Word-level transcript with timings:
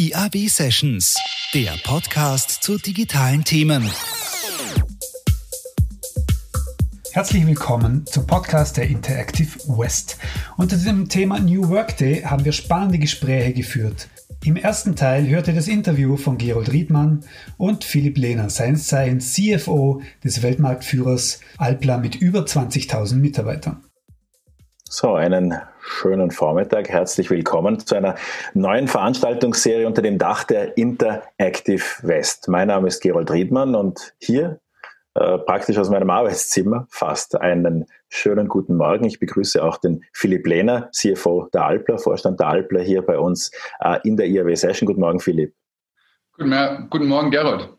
IAB 0.00 0.48
Sessions, 0.48 1.14
der 1.52 1.72
Podcast 1.84 2.62
zu 2.62 2.78
digitalen 2.78 3.44
Themen. 3.44 3.86
Herzlich 7.12 7.46
willkommen 7.46 8.06
zum 8.06 8.26
Podcast 8.26 8.78
der 8.78 8.88
Interactive 8.88 9.58
West. 9.66 10.16
Unter 10.56 10.78
dem 10.78 11.10
Thema 11.10 11.38
New 11.38 11.68
Work 11.68 11.98
Day 11.98 12.22
haben 12.22 12.46
wir 12.46 12.52
spannende 12.52 12.98
Gespräche 12.98 13.52
geführt. 13.52 14.08
Im 14.42 14.56
ersten 14.56 14.96
Teil 14.96 15.28
hört 15.28 15.48
ihr 15.48 15.54
das 15.54 15.68
Interview 15.68 16.16
von 16.16 16.38
Gerold 16.38 16.72
Riedmann 16.72 17.22
und 17.58 17.84
Philipp 17.84 18.16
Lehner, 18.16 18.48
seines 18.48 18.86
Zeichens 18.86 19.34
CFO 19.34 20.00
des 20.24 20.42
Weltmarktführers 20.42 21.40
Alpla 21.58 21.98
mit 21.98 22.14
über 22.14 22.40
20.000 22.44 23.16
Mitarbeitern. 23.16 23.84
So, 24.88 25.12
einen 25.14 25.60
schönen 25.82 26.30
Vormittag. 26.30 26.88
Herzlich 26.88 27.30
willkommen 27.30 27.78
zu 27.78 27.94
einer 27.94 28.16
neuen 28.54 28.88
Veranstaltungsserie 28.88 29.86
unter 29.86 30.02
dem 30.02 30.18
Dach 30.18 30.44
der 30.44 30.76
Interactive 30.76 31.84
West. 32.02 32.48
Mein 32.48 32.68
Name 32.68 32.88
ist 32.88 33.00
Gerold 33.00 33.30
Riedmann 33.30 33.74
und 33.74 34.14
hier 34.18 34.60
äh, 35.14 35.38
praktisch 35.38 35.78
aus 35.78 35.90
meinem 35.90 36.10
Arbeitszimmer 36.10 36.86
fast 36.90 37.40
einen 37.40 37.86
schönen 38.08 38.48
guten 38.48 38.76
Morgen. 38.76 39.04
Ich 39.04 39.18
begrüße 39.18 39.62
auch 39.62 39.78
den 39.78 40.04
Philipp 40.12 40.46
Lehner, 40.46 40.90
CFO 40.92 41.48
der 41.52 41.64
Alpler, 41.64 41.98
Vorstand 41.98 42.40
der 42.40 42.48
Alpler 42.48 42.80
hier 42.80 43.02
bei 43.02 43.18
uns 43.18 43.50
äh, 43.80 43.98
in 44.04 44.16
der 44.16 44.26
IAW 44.26 44.54
Session. 44.54 44.86
Guten 44.86 45.00
Morgen, 45.00 45.20
Philipp. 45.20 45.54
Guten, 46.36 46.88
guten 46.90 47.06
Morgen, 47.06 47.30
Gerold. 47.30 47.70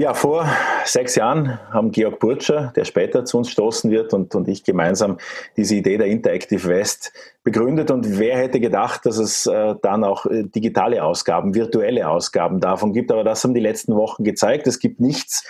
Ja, 0.00 0.14
vor 0.14 0.48
sechs 0.86 1.14
Jahren 1.14 1.60
haben 1.70 1.90
Georg 1.90 2.20
Burtscher, 2.20 2.72
der 2.74 2.86
später 2.86 3.26
zu 3.26 3.36
uns 3.36 3.50
stoßen 3.50 3.90
wird, 3.90 4.14
und, 4.14 4.34
und 4.34 4.48
ich 4.48 4.64
gemeinsam 4.64 5.18
diese 5.58 5.74
Idee 5.74 5.98
der 5.98 6.06
Interactive 6.06 6.66
West 6.68 7.12
begründet. 7.44 7.90
Und 7.90 8.18
wer 8.18 8.38
hätte 8.38 8.60
gedacht, 8.60 9.04
dass 9.04 9.18
es 9.18 9.44
äh, 9.44 9.74
dann 9.82 10.02
auch 10.02 10.24
äh, 10.24 10.44
digitale 10.44 11.04
Ausgaben, 11.04 11.54
virtuelle 11.54 12.08
Ausgaben 12.08 12.60
davon 12.60 12.94
gibt. 12.94 13.12
Aber 13.12 13.24
das 13.24 13.44
haben 13.44 13.52
die 13.52 13.60
letzten 13.60 13.94
Wochen 13.94 14.24
gezeigt. 14.24 14.66
Es 14.66 14.78
gibt 14.78 15.00
nichts, 15.00 15.44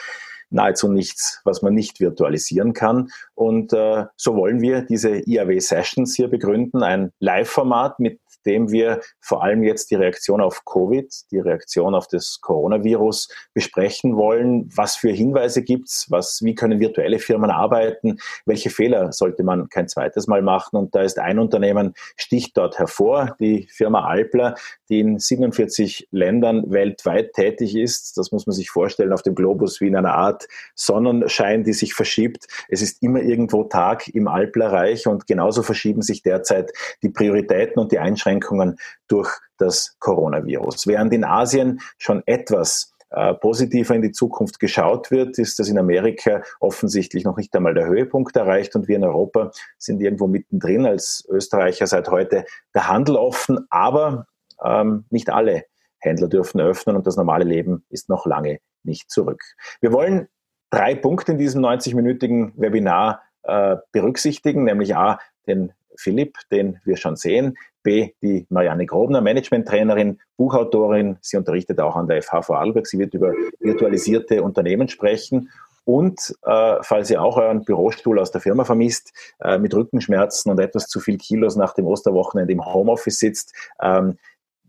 nahezu 0.51 0.91
nichts, 0.91 1.41
was 1.45 1.63
man 1.63 1.73
nicht 1.73 2.01
virtualisieren 2.01 2.73
kann. 2.73 3.11
Und 3.37 3.73
äh, 3.73 4.07
so 4.17 4.35
wollen 4.35 4.61
wir 4.61 4.83
diese 4.83 5.29
IAW 5.29 5.61
Sessions 5.61 6.17
hier 6.17 6.27
begründen, 6.27 6.83
ein 6.83 7.13
Live-Format 7.21 8.01
mit 8.01 8.19
dem 8.47 8.71
wir 8.71 9.01
vor 9.21 9.43
allem 9.43 9.63
jetzt 9.63 9.91
die 9.91 9.97
Reaktion 9.97 10.41
auf 10.41 10.65
Covid, 10.65 11.13
die 11.31 11.39
Reaktion 11.39 11.95
auf 11.95 12.07
das 12.07 12.41
Coronavirus 12.41 13.29
besprechen 13.55 14.17
wollen. 14.17 14.71
Was 14.75 14.97
für 14.97 15.11
Hinweise 15.11 15.63
gibt's? 15.63 16.07
Was, 16.11 16.41
wie 16.43 16.55
können 16.55 16.81
virtuelle 16.81 17.19
Firmen 17.19 17.51
arbeiten? 17.51 18.19
Welche 18.47 18.71
Fehler 18.71 19.13
sollte 19.13 19.43
man 19.43 19.69
kein 19.69 19.89
zweites 19.89 20.27
Mal 20.27 20.43
machen? 20.43 20.77
Und 20.77 20.95
da 20.95 21.03
ist 21.03 21.19
ein 21.19 21.39
Unternehmen 21.39 21.95
sticht 22.17 22.57
dort 22.57 22.79
hervor, 22.79 23.37
die 23.41 23.69
Firma 23.71 24.07
Alpler, 24.07 24.55
die 24.89 25.01
in 25.01 25.19
47 25.19 26.09
Ländern 26.11 26.71
weltweit 26.71 27.33
tätig 27.33 27.77
ist. 27.77 28.17
Das 28.17 28.33
muss 28.33 28.47
man 28.47 28.55
sich 28.55 28.71
vorstellen 28.71 29.13
auf 29.13 29.23
dem 29.23 29.35
Globus 29.35 29.81
wie 29.81 29.89
in 29.89 29.97
einer 29.97 30.15
Art 30.15 30.49
Sonnenschein, 30.75 31.65
die 31.65 31.73
sich 31.73 31.95
verschiebt. 31.95 32.47
Es 32.69 32.83
ist 32.83 33.03
immer 33.03 33.21
irgendwo 33.21 33.65
Tag 33.65 34.09
im 34.09 34.29
Alplerreich 34.29 35.07
und 35.07 35.27
genauso 35.27 35.63
verschieben 35.63 36.03
sich 36.03 36.23
derzeit 36.23 36.73
die 37.03 37.11
Prioritäten 37.11 37.81
und 37.81 37.93
die 37.93 37.99
Einschränkungen 37.99 38.30
Einschränkungen 38.31 38.79
durch 39.09 39.31
das 39.59 39.97
Coronavirus. 39.99 40.87
Während 40.87 41.13
in 41.13 41.25
Asien 41.25 41.81
schon 41.99 42.23
etwas 42.27 42.95
äh, 43.11 43.35
positiver 43.35 43.95
in 43.95 44.03
die 44.03 44.13
Zukunft 44.13 44.61
geschaut 44.61 45.11
wird, 45.11 45.39
ist 45.39 45.59
das 45.59 45.69
in 45.69 45.79
Amerika 45.79 46.43
offensichtlich 46.61 47.25
noch 47.25 47.37
nicht 47.37 47.55
einmal 47.57 47.75
der 47.75 47.87
Höhepunkt 47.87 48.37
erreicht 48.37 48.77
und 48.77 48.89
wir 48.89 48.97
in 48.97 49.05
Europa 49.05 49.51
sind 49.79 50.01
irgendwo 50.01 50.29
mittendrin 50.29 50.87
als 50.87 51.27
Österreicher 51.29 51.87
seit 51.87 52.09
heute 52.09 52.45
der 52.75 52.89
Handel 52.89 53.17
offen, 53.17 53.67
aber 53.69 54.27
ähm, 54.65 55.05
nicht 55.11 55.31
alle 55.31 55.65
Händler 55.99 56.29
dürfen 56.29 56.61
öffnen 56.61 56.97
und 56.97 57.07
das 57.07 57.17
normale 57.17 57.45
Leben 57.45 57.85
ist 57.91 58.09
noch 58.09 58.27
lange 58.27 58.61
nicht 58.85 59.11
zurück. 59.11 59.43
Wir 59.81 59.93
wollen 59.93 60.29
drei 60.71 60.95
Punkte 60.95 61.33
in 61.33 61.39
diesem 61.39 61.63
90-minütigen 61.63 62.53
Webinar 62.57 63.23
äh, 63.43 63.77
berücksichtigen, 63.93 64.65
nämlich 64.65 64.97
A, 64.97 65.19
den 65.47 65.73
Philipp, 65.97 66.37
den 66.51 66.79
wir 66.85 66.97
schon 66.97 67.17
sehen, 67.17 67.57
B, 67.83 68.11
die 68.23 68.47
Marianne 68.51 68.87
Grobner, 68.87 69.21
Management-Trainerin, 69.21 70.21
Buchautorin. 70.37 71.17
Sie 71.21 71.37
unterrichtet 71.37 71.81
auch 71.81 71.97
an 71.97 72.09
der 72.09 72.23
FH 72.23 72.43
Vorarlberg. 72.43 72.87
Sie 72.87 72.99
wird 72.99 73.15
über 73.15 73.33
virtualisierte 73.59 74.43
Unternehmen 74.43 74.89
sprechen. 74.89 75.51
Und 75.85 76.35
äh, 76.43 76.77
falls 76.83 77.11
ihr 77.11 77.23
auch 77.23 77.37
euren 77.37 77.65
Bürostuhl 77.65 78.19
aus 78.19 78.31
der 78.31 78.41
Firma 78.41 78.65
vermisst, 78.65 79.13
äh, 79.41 79.59
mit 79.59 79.75
Rückenschmerzen 79.75 80.51
und 80.51 80.61
etwas 80.61 80.87
zu 80.87 81.01
viel 81.01 81.17
Kilos 81.17 81.57
nach 81.57 81.75
dem 81.75 81.87
Osterwochenende 81.87 82.53
im 82.53 82.65
Homeoffice 82.65 83.19
sitzt, 83.19 83.55
ähm, 83.81 84.19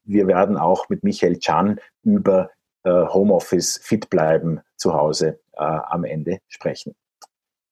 wir 0.03 0.27
werden 0.27 0.57
auch 0.57 0.89
mit 0.89 1.03
Michael 1.03 1.37
Chan 1.37 1.79
über 2.03 2.49
äh, 2.83 2.89
Homeoffice 2.89 3.79
fit 3.83 4.09
bleiben 4.09 4.61
zu 4.77 4.93
Hause 4.93 5.39
äh, 5.53 5.61
am 5.63 6.05
Ende 6.05 6.39
sprechen. 6.47 6.95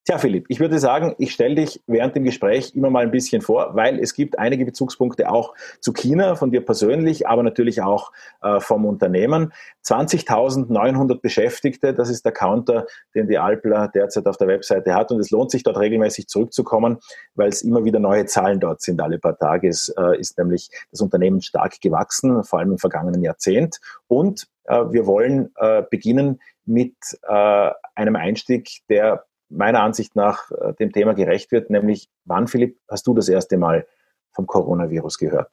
Tja, 0.10 0.18
Philipp, 0.18 0.48
ich 0.50 0.60
würde 0.60 0.80
sagen, 0.80 1.14
ich 1.20 1.32
stelle 1.32 1.54
dich 1.54 1.84
während 1.86 2.16
dem 2.16 2.24
Gespräch 2.24 2.76
immer 2.76 2.90
mal 2.90 3.04
ein 3.04 3.12
bisschen 3.12 3.44
vor, 3.44 3.76
weil 3.76 4.00
es 4.00 4.16
gibt 4.16 4.40
einige 4.40 4.66
Bezugspunkte 4.66 5.30
auch 5.30 5.54
zu 5.82 5.94
China, 5.94 6.34
von 6.34 6.50
dir 6.50 6.66
persönlich, 6.66 7.28
aber 7.28 7.44
natürlich 7.44 7.84
auch 7.84 8.12
äh, 8.42 8.60
vom 8.60 8.88
Unternehmen. 8.88 9.54
20.900 9.86 11.22
Beschäftigte, 11.22 11.94
das 11.94 12.10
ist 12.10 12.26
der 12.26 12.32
Counter, 12.32 12.88
den 13.14 13.28
die 13.28 13.38
Alpla 13.38 13.88
derzeit 13.88 14.26
auf 14.26 14.38
der 14.38 14.48
Webseite 14.48 14.96
hat. 14.96 15.12
Und 15.12 15.20
es 15.20 15.30
lohnt 15.30 15.52
sich 15.52 15.62
dort 15.62 15.78
regelmäßig 15.78 16.28
zurückzukommen, 16.28 16.98
weil 17.36 17.50
es 17.50 17.62
immer 17.62 17.86
wieder 17.86 18.00
neue 18.00 18.26
Zahlen 18.26 18.60
dort 18.60 18.82
sind. 18.82 19.00
Alle 19.02 19.20
paar 19.20 19.38
Tage 19.38 19.68
es, 19.68 19.90
äh, 19.90 20.20
ist 20.20 20.40
nämlich 20.40 20.72
das 20.90 21.02
Unternehmen 21.02 21.44
stark 21.44 21.82
gewachsen, 21.82 22.44
vor 22.44 22.58
allem 22.58 22.72
im 22.72 22.78
vergangenen 22.80 23.22
Jahrzehnt. 23.22 23.80
Und 24.08 24.48
äh, 24.64 24.86
wir 24.90 25.06
wollen 25.06 25.52
äh, 25.58 25.84
beginnen 25.88 26.42
mit 26.66 26.96
äh, 27.28 27.70
einem 27.94 28.16
Einstieg, 28.16 28.82
der 28.90 29.26
meiner 29.50 29.82
Ansicht 29.82 30.16
nach 30.16 30.52
äh, 30.52 30.74
dem 30.80 30.92
Thema 30.92 31.14
gerecht 31.14 31.52
wird, 31.52 31.70
nämlich 31.70 32.10
wann, 32.26 32.48
Philipp, 32.48 32.78
hast 32.88 33.08
du 33.08 33.14
das 33.14 33.30
erste 33.30 33.58
Mal 33.58 33.86
vom 34.32 34.48
Coronavirus 34.48 35.18
gehört? 35.18 35.52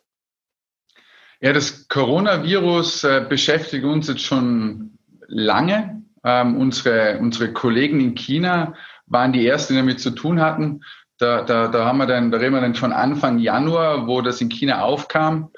Ja, 1.40 1.52
das 1.52 1.88
Coronavirus 1.88 3.04
äh, 3.04 3.26
beschäftigt 3.28 3.84
uns 3.84 4.08
jetzt 4.08 4.22
schon 4.22 4.98
lange. 5.26 6.02
Ähm, 6.24 6.56
unsere, 6.56 7.18
unsere 7.18 7.52
Kollegen 7.52 8.00
in 8.00 8.14
China 8.14 8.74
waren 9.06 9.32
die 9.32 9.46
ersten, 9.46 9.74
die 9.74 9.80
damit 9.80 10.00
zu 10.00 10.10
tun 10.10 10.40
hatten. 10.40 10.80
Da, 11.18 11.42
da, 11.42 11.68
da 11.68 11.84
haben 11.84 11.98
wir 11.98 12.06
dann, 12.06 12.30
da 12.30 12.38
reden 12.38 12.54
wir 12.54 12.60
dann 12.60 12.74
von 12.74 12.92
Anfang 12.92 13.38
Januar, 13.38 14.06
wo 14.06 14.20
das 14.22 14.40
in 14.40 14.48
China 14.48 14.82
aufkam. 14.82 15.50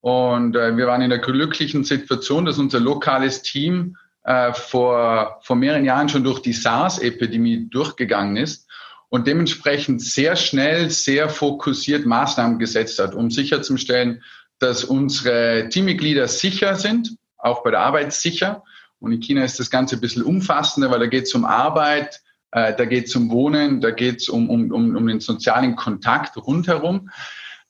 Und 0.00 0.56
äh, 0.56 0.76
wir 0.76 0.86
waren 0.86 1.02
in 1.02 1.10
der 1.10 1.18
glücklichen 1.18 1.84
Situation, 1.84 2.44
dass 2.44 2.58
unser 2.58 2.80
lokales 2.80 3.42
Team 3.42 3.96
äh, 4.26 4.52
vor, 4.52 5.38
vor 5.42 5.56
mehreren 5.56 5.84
Jahren 5.84 6.08
schon 6.08 6.24
durch 6.24 6.40
die 6.40 6.52
SARS-Epidemie 6.52 7.68
durchgegangen 7.70 8.36
ist 8.36 8.68
und 9.08 9.28
dementsprechend 9.28 10.02
sehr 10.02 10.34
schnell, 10.34 10.90
sehr 10.90 11.28
fokussiert 11.28 12.06
Maßnahmen 12.06 12.58
gesetzt 12.58 12.98
hat, 12.98 13.14
um 13.14 13.30
sicherzustellen, 13.30 14.22
dass 14.58 14.82
unsere 14.82 15.68
Teammitglieder 15.68 16.26
sicher 16.26 16.74
sind, 16.74 17.16
auch 17.38 17.62
bei 17.62 17.70
der 17.70 17.80
Arbeit 17.80 18.12
sicher. 18.12 18.64
Und 18.98 19.12
in 19.12 19.20
China 19.20 19.44
ist 19.44 19.60
das 19.60 19.70
Ganze 19.70 19.96
ein 19.96 20.00
bisschen 20.00 20.24
umfassender, 20.24 20.90
weil 20.90 20.98
da 20.98 21.06
geht 21.06 21.24
es 21.24 21.34
um 21.34 21.44
Arbeit, 21.44 22.20
äh, 22.50 22.74
da 22.74 22.84
geht 22.84 23.06
es 23.06 23.14
um 23.14 23.30
Wohnen, 23.30 23.80
da 23.80 23.92
geht 23.92 24.22
es 24.22 24.28
um, 24.28 24.50
um, 24.50 24.72
um, 24.72 24.96
um 24.96 25.06
den 25.06 25.20
sozialen 25.20 25.76
Kontakt 25.76 26.36
rundherum 26.36 27.10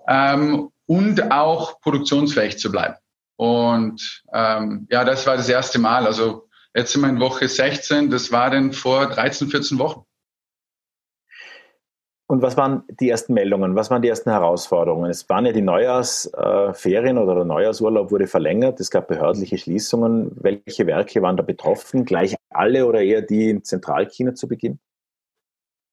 ähm, 0.09 0.71
und 0.87 1.33
auch 1.33 1.83
produktionsfähig 1.83 2.59
zu 2.59 2.73
bleiben. 2.73 2.95
Und 3.37 4.23
ähm, 4.33 4.87
ja, 4.91 5.05
das 5.05 5.27
war 5.27 5.37
das 5.37 5.51
erste 5.51 5.79
Mal. 5.79 6.07
Also 6.07 6.46
Jetzt 6.77 6.93
sind 6.93 7.01
wir 7.01 7.09
in 7.09 7.21
Woche 7.21 7.49
16, 7.49 8.11
das 8.11 8.31
war 8.33 8.51
dann 8.51 8.75
vor 8.75 9.07
13, 9.07 9.49
14 9.49 9.79
Wochen. 9.79 10.03
Und 12.29 12.43
was 12.43 12.59
waren 12.59 12.83
die 13.01 13.09
ersten 13.09 13.33
Meldungen? 13.33 13.77
Was 13.77 13.89
waren 13.89 14.03
die 14.03 14.09
ersten 14.09 14.31
Herausforderungen? 14.31 15.11
Es 15.11 15.27
waren 15.31 15.47
ja 15.47 15.53
die 15.53 15.63
Neujahrsferien 15.63 17.17
oder 17.17 17.37
der 17.37 17.45
Neujahrsurlaub 17.45 18.11
wurde 18.11 18.27
verlängert. 18.27 18.79
Es 18.79 18.91
gab 18.91 19.09
behördliche 19.09 19.57
Schließungen. 19.57 20.33
Welche 20.35 20.87
Werke 20.87 21.23
waren 21.23 21.39
da 21.39 21.43
betroffen? 21.43 22.05
Gleich 22.05 22.35
alle 22.51 22.85
oder 22.85 23.01
eher 23.01 23.23
die 23.23 23.49
in 23.49 23.65
Zentralchina 23.65 24.35
zu 24.35 24.47
Beginn? 24.47 24.79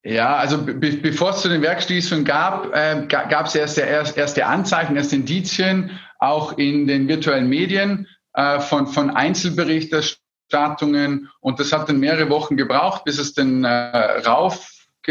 Ja, 0.03 0.35
also 0.35 0.65
be 0.65 0.73
bevor 0.73 1.29
es 1.29 1.43
zu 1.43 1.47
den 1.47 1.61
Werkschließungen 1.61 2.25
gab, 2.25 2.75
äh, 2.75 3.05
gab 3.07 3.45
es 3.45 3.55
erste, 3.55 3.81
erste 3.81 4.45
Anzeichen, 4.45 4.97
erste 4.97 5.15
Indizien, 5.15 5.91
auch 6.19 6.57
in 6.57 6.87
den 6.87 7.07
virtuellen 7.07 7.47
Medien 7.47 8.07
äh, 8.33 8.59
von, 8.59 8.87
von 8.87 9.11
Einzelberichterstattungen 9.11 10.22
Startungen 10.53 11.31
und 11.39 11.59
das 11.59 11.73
hat 11.73 11.89
dann 11.89 11.99
mehrere 11.99 12.29
Wochen 12.29 12.57
gebraucht, 12.57 13.05
bis 13.05 13.17
es 13.17 13.33
dann 13.33 13.63
äh, 13.63 13.69
rauf 14.21 14.69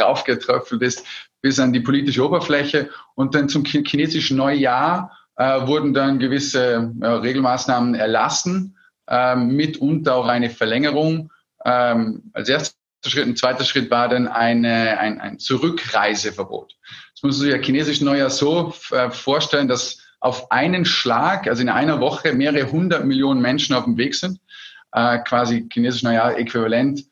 raufgetröpfelt 0.00 0.82
ist 0.82 1.04
bis 1.42 1.60
an 1.60 1.72
die 1.74 1.80
politische 1.80 2.24
Oberfläche 2.24 2.88
und 3.14 3.34
dann 3.34 3.50
zum 3.50 3.64
chinesischen 3.64 4.38
Neujahr 4.38 5.16
äh, 5.36 5.66
wurden 5.66 5.92
dann 5.92 6.18
gewisse 6.18 6.92
äh, 7.00 7.06
Regelmaßnahmen 7.06 7.94
erlassen, 7.94 8.78
äh, 9.06 9.36
mitunter 9.36 10.16
auch 10.16 10.26
eine 10.26 10.48
Verlängerung. 10.48 11.30
Ähm, 11.64 12.30
als 12.32 12.48
erster 12.48 12.74
Schritt, 13.06 13.26
ein 13.26 13.36
zweiter 13.36 13.64
Schritt 13.64 13.90
war 13.90 14.08
dann 14.08 14.28
eine, 14.28 14.98
ein, 14.98 15.20
ein 15.20 15.38
Zurückreiseverbot. 15.38 16.74
Das 17.14 17.22
muss 17.22 17.36
man 17.36 17.46
sich 17.46 17.54
ja 17.54 17.62
chinesischen 17.62 18.06
Neujahr 18.06 18.30
so 18.30 18.74
äh, 18.92 19.10
vorstellen, 19.10 19.68
dass 19.68 19.98
auf 20.20 20.52
einen 20.52 20.84
Schlag, 20.84 21.48
also 21.48 21.62
in 21.62 21.68
einer 21.68 22.00
Woche, 22.00 22.34
mehrere 22.34 22.70
hundert 22.70 23.04
Millionen 23.06 23.40
Menschen 23.40 23.74
auf 23.74 23.84
dem 23.84 23.96
Weg 23.96 24.14
sind. 24.14 24.38
Äh, 24.92 25.18
quasi 25.20 25.68
chinesisch 25.72 26.02
Neujahr 26.02 26.36
äquivalent 26.36 27.04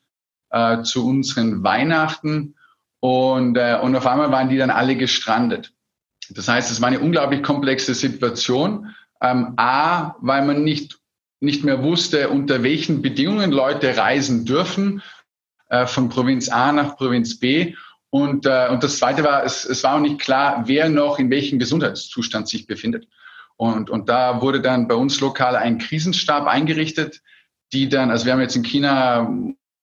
äh, 0.51 0.83
zu 0.83 1.07
unseren 1.07 1.63
Weihnachten. 1.63 2.55
Und, 2.99 3.57
äh, 3.57 3.79
und 3.81 3.95
auf 3.95 4.05
einmal 4.05 4.31
waren 4.31 4.49
die 4.49 4.57
dann 4.57 4.69
alle 4.69 4.95
gestrandet. 4.95 5.73
Das 6.29 6.47
heißt, 6.47 6.69
es 6.69 6.81
war 6.81 6.89
eine 6.89 6.99
unglaublich 6.99 7.41
komplexe 7.41 7.95
Situation. 7.95 8.93
Ähm, 9.21 9.53
A, 9.57 10.15
weil 10.19 10.45
man 10.45 10.63
nicht, 10.63 10.99
nicht 11.39 11.63
mehr 11.63 11.81
wusste, 11.81 12.29
unter 12.29 12.63
welchen 12.63 13.01
Bedingungen 13.01 13.51
Leute 13.51 13.97
reisen 13.97 14.45
dürfen, 14.45 15.01
äh, 15.69 15.87
von 15.87 16.09
Provinz 16.09 16.49
A 16.49 16.71
nach 16.71 16.97
Provinz 16.97 17.39
B. 17.39 17.75
Und, 18.11 18.45
äh, 18.45 18.67
und 18.69 18.83
das 18.83 18.97
Zweite 18.97 19.23
war, 19.23 19.43
es, 19.43 19.65
es 19.65 19.83
war 19.83 19.95
auch 19.95 19.99
nicht 19.99 20.19
klar, 20.19 20.63
wer 20.65 20.89
noch 20.89 21.19
in 21.19 21.29
welchem 21.29 21.59
Gesundheitszustand 21.59 22.47
sich 22.47 22.65
befindet. 22.65 23.07
Und, 23.55 23.89
und 23.89 24.09
da 24.09 24.41
wurde 24.41 24.61
dann 24.61 24.87
bei 24.87 24.95
uns 24.95 25.19
lokal 25.19 25.55
ein 25.55 25.77
Krisenstab 25.77 26.47
eingerichtet, 26.47 27.21
die 27.73 27.89
dann, 27.89 28.09
also 28.09 28.25
wir 28.25 28.33
haben 28.33 28.41
jetzt 28.41 28.55
in 28.55 28.63
China 28.63 29.31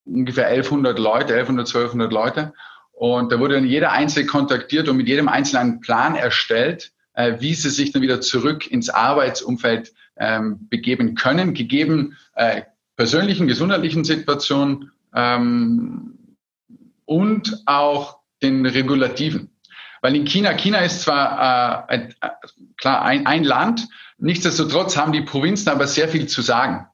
ungefähr 0.05 0.47
1100 0.47 0.99
Leute, 0.99 1.35
1100, 1.35 1.69
1200 1.69 2.13
Leute. 2.13 2.53
Und 2.93 3.31
da 3.31 3.39
wurde 3.39 3.55
dann 3.55 3.67
jeder 3.67 3.93
Einzelne 3.93 4.27
kontaktiert 4.27 4.89
und 4.89 4.97
mit 4.97 5.09
jedem 5.09 5.29
Einzelnen 5.29 5.63
einen 5.63 5.81
Plan 5.81 6.17
erstellt, 6.17 6.93
äh, 7.13 7.35
wie 7.41 7.55
sie 7.55 7.71
sich 7.71 7.93
dann 7.93 8.03
wieder 8.03 8.21
zurück 8.21 8.67
ins 8.67 8.89
Arbeitsumfeld 8.89 9.93
ähm, 10.17 10.67
begeben 10.69 11.15
können, 11.15 11.55
gegeben 11.55 12.17
äh, 12.35 12.63
persönlichen, 12.97 13.47
gesundheitlichen 13.47 14.05
Situationen 14.05 14.91
ähm, 15.15 16.16
und 17.07 17.63
auch 17.67 18.19
den 18.43 18.67
Regulativen. 18.67 19.51
Weil 20.03 20.15
in 20.15 20.27
China, 20.27 20.55
China 20.55 20.79
ist 20.81 21.03
zwar 21.03 21.89
äh, 21.91 21.97
äh, 22.21 22.29
klar 22.77 23.03
ein, 23.03 23.27
ein 23.27 23.45
Land, 23.45 23.89
nichtsdestotrotz 24.19 24.97
haben 24.97 25.13
die 25.13 25.23
Provinzen 25.23 25.71
aber 25.71 25.87
sehr 25.87 26.09
viel 26.09 26.27
zu 26.27 26.43
sagen. 26.43 26.87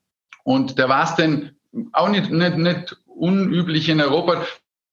Und 0.43 0.79
da 0.79 0.89
war 0.89 1.03
es 1.03 1.15
denn 1.15 1.57
auch 1.91 2.09
nicht, 2.09 2.31
nicht, 2.31 2.57
nicht 2.57 2.97
unüblich 3.05 3.89
in 3.89 4.01
Europa, 4.01 4.45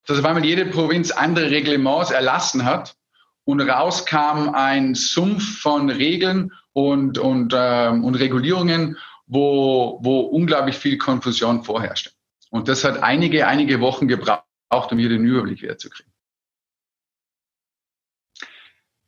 dass 0.06 0.22
weil 0.22 0.34
man 0.34 0.44
jede 0.44 0.66
Provinz 0.66 1.10
andere 1.10 1.50
Reglements 1.50 2.10
erlassen 2.10 2.64
hat 2.64 2.96
und 3.44 3.60
rauskam 3.60 4.50
ein 4.52 4.94
Sumpf 4.94 5.60
von 5.60 5.90
Regeln 5.90 6.52
und, 6.72 7.18
und, 7.18 7.52
äh, 7.52 7.88
und 7.88 8.14
Regulierungen, 8.16 8.96
wo, 9.26 9.98
wo 10.02 10.20
unglaublich 10.20 10.76
viel 10.76 10.98
Konfusion 10.98 11.62
vorherrschte. 11.62 12.10
Und 12.50 12.68
das 12.68 12.82
hat 12.84 13.02
einige, 13.02 13.46
einige 13.46 13.80
Wochen 13.80 14.08
gebraucht, 14.08 14.44
um 14.70 14.98
hier 14.98 15.08
den 15.08 15.24
Überblick 15.24 15.62
wieder 15.62 15.76
zu 15.76 15.90
kriegen. 15.90 16.10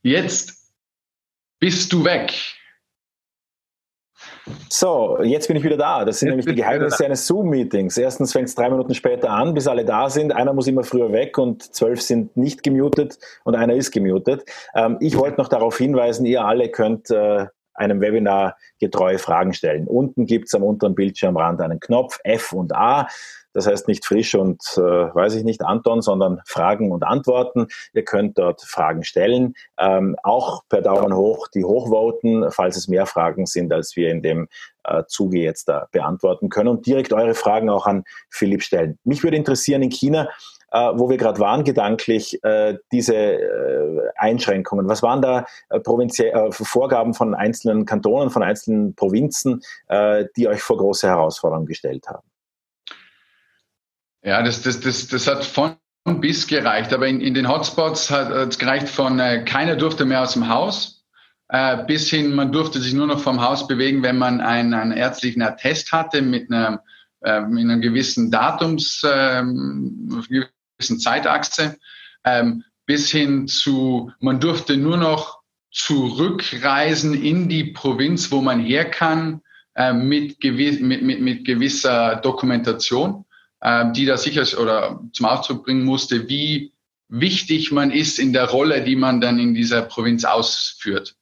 Jetzt 0.03 0.73
bist 1.61 1.93
du 1.93 2.05
weg. 2.05 2.35
So, 4.69 5.23
jetzt 5.23 5.47
bin 5.47 5.57
ich 5.57 5.63
wieder 5.63 5.77
da. 5.77 6.05
Das 6.05 6.19
sind 6.19 6.29
jetzt 6.29 6.33
nämlich 6.33 6.57
die 6.57 6.61
Geheimnisse 6.61 7.05
eines 7.05 7.27
Zoom-Meetings. 7.27 7.97
Erstens 7.97 8.33
fängt 8.33 8.49
es 8.49 8.57
drei 8.57 8.69
Minuten 8.69 8.95
später 8.95 9.31
an, 9.31 9.55
bis 9.55 9.69
alle 9.69 9.85
da 9.85 10.11
sind. 10.11 10.33
Einer 10.33 10.53
muss 10.53 10.67
immer 10.67 10.83
früher 10.83 11.13
weg 11.13 11.39
und 11.39 11.63
zwölf 11.75 12.03
sind 12.03 12.37
nicht 12.37 12.65
gemutet 12.65 13.19
und 13.45 13.55
einer 13.55 13.75
ist 13.75 13.93
gemutet. 13.93 14.45
Ähm, 14.75 14.97
ich 15.01 15.17
wollte 15.17 15.41
noch 15.41 15.49
darauf 15.49 15.79
hinweisen, 15.79 16.27
ihr 16.27 16.45
alle 16.45 16.71
könnt 16.71 17.11
äh, 17.11 17.47
einem 17.75 18.01
Webinar 18.01 18.57
getreu 18.81 19.19
Fragen 19.19 19.55
stellen. 19.55 19.87
Unten 19.87 20.27
gibt 20.27 20.47
es 20.47 20.55
am 20.55 20.65
unteren 20.65 20.95
Bildschirmrand 20.95 21.61
einen 21.61 21.79
Knopf 21.79 22.19
F 22.25 22.53
und 22.53 22.75
A. 22.75 23.09
Das 23.53 23.67
heißt 23.67 23.89
nicht 23.89 24.05
frisch 24.05 24.35
und 24.35 24.63
äh, 24.77 24.81
weiß 24.81 25.35
ich 25.35 25.45
nicht 25.45 25.63
Anton, 25.63 26.03
sondern 26.03 26.41
Fragen 26.47 26.93
und 26.93 27.05
Antworten. 27.05 27.67
Ihr 27.93 28.05
könnt 28.05 28.39
dort 28.39 28.63
Fragen 28.63 29.05
stellen, 29.05 29.55
ähm, 29.79 30.17
auch 30.23 30.63
per 30.69 30.83
Daumen 30.83 31.15
hoch, 31.15 31.49
die 31.49 31.65
hochvoten, 31.65 32.51
falls 32.51 32.77
es 32.77 32.89
mehr 32.89 33.07
Fragen 33.07 33.47
sind, 33.47 33.73
als 33.73 33.97
wir 33.97 34.11
in 34.11 34.23
dem 34.23 34.49
äh, 34.85 35.05
Zuge 35.07 35.39
jetzt 35.39 35.69
da 35.69 35.89
beantworten 35.93 36.49
können 36.49 36.69
und 36.69 36.87
direkt 36.87 37.13
eure 37.13 37.35
Fragen 37.35 37.71
auch 37.71 37.87
an 37.87 38.05
Philipp 38.31 38.63
stellen. 38.63 38.99
Mich 39.05 39.23
würde 39.23 39.37
interessieren 39.37 39.83
in 39.83 39.91
China, 39.91 40.29
äh, 40.73 40.91
wo 40.95 41.09
wir 41.11 41.19
gerade 41.19 41.39
waren, 41.39 41.65
gedanklich, 41.65 42.43
äh, 42.43 42.79
diese 42.91 43.15
äh, 43.15 44.11
Einschränkungen? 44.17 44.89
Was 44.89 45.03
waren 45.03 45.23
da 45.23 45.45
äh, 45.69 45.79
äh, 45.79 46.53
Vorgaben 46.53 47.15
von 47.15 47.35
einzelnen 47.35 47.85
Kantonen, 47.85 48.31
von 48.31 48.43
einzelnen 48.43 48.95
Provinzen, 48.95 49.63
äh, 49.89 50.25
die 50.37 50.49
euch 50.49 50.63
vor 50.63 50.79
große 50.79 51.07
Herausforderungen 51.07 51.67
gestellt 51.67 52.09
haben? 52.09 52.32
Ja, 54.23 54.43
das, 54.43 54.63
das, 54.63 54.81
das, 54.81 55.09
das 55.09 55.27
hat 55.27 55.45
von 55.45 55.77
bis 56.21 56.47
gereicht, 56.47 56.93
aber 56.93 57.07
in, 57.07 57.21
in 57.21 57.35
den 57.35 57.49
Hotspots 57.49 58.11
hat 58.11 58.31
es 58.31 58.59
gereicht 58.59 58.89
von 58.89 59.19
äh, 59.19 59.45
keiner 59.45 59.77
durfte 59.77 60.05
mehr 60.05 60.23
aus 60.23 60.33
dem 60.33 60.49
Haus 60.49 61.03
äh, 61.53 61.85
bis 61.85 62.09
hin, 62.09 62.35
man 62.35 62.51
durfte 62.51 62.81
sich 62.81 62.95
nur 62.95 63.07
noch 63.07 63.21
vom 63.21 63.43
Haus 63.43 63.69
bewegen, 63.69 64.03
wenn 64.03 64.17
man 64.17 64.41
einen, 64.41 64.73
einen 64.73 64.93
ärztlichen 64.93 65.43
Attest 65.43 65.93
hatte 65.93 66.23
mit 66.23 66.51
einer, 66.51 66.83
äh, 67.21 67.43
mit 67.43 67.65
einer 67.65 67.79
gewissen 67.79 68.31
Datums, 68.31 69.05
äh, 69.05 69.43
gewissen 69.43 70.99
Zeitachse, 70.99 71.77
ähm, 72.25 72.65
bis 72.87 73.11
hin 73.11 73.49
zu, 73.49 74.11
man 74.19 74.41
durfte 74.41 74.79
nur 74.79 74.97
noch 74.97 75.41
zurückreisen 75.71 77.23
in 77.23 77.51
die 77.51 77.65
Provinz, 77.65 78.33
wo 78.33 78.41
man 78.41 78.61
her 78.61 78.87
kann, 78.87 79.43
äh, 79.75 79.93
mit, 79.93 80.41
gewiss, 80.41 80.81
mit, 80.81 81.03
mit, 81.03 81.21
mit 81.21 81.45
gewisser 81.45 82.17
Dokumentation. 82.17 83.27
Ähm, 83.65 83.93
die 83.93 84.07
da 84.07 84.17
sicher 84.17 84.43
oder 84.61 85.01
zum 85.13 85.27
Ausdruck 85.27 85.65
bringen 85.65 85.85
musste, 85.85 86.29
wie 86.29 86.73
wichtig 87.09 87.71
man 87.71 87.93
ist 87.93 88.19
in 88.19 88.33
der 88.33 88.51
Rolle, 88.51 88.83
die 88.83 88.97
man 88.97 89.21
dann 89.21 89.39
in 89.39 89.55
dieser 89.55 89.83
Provinz 89.83 90.25
ausführt. 90.25 91.15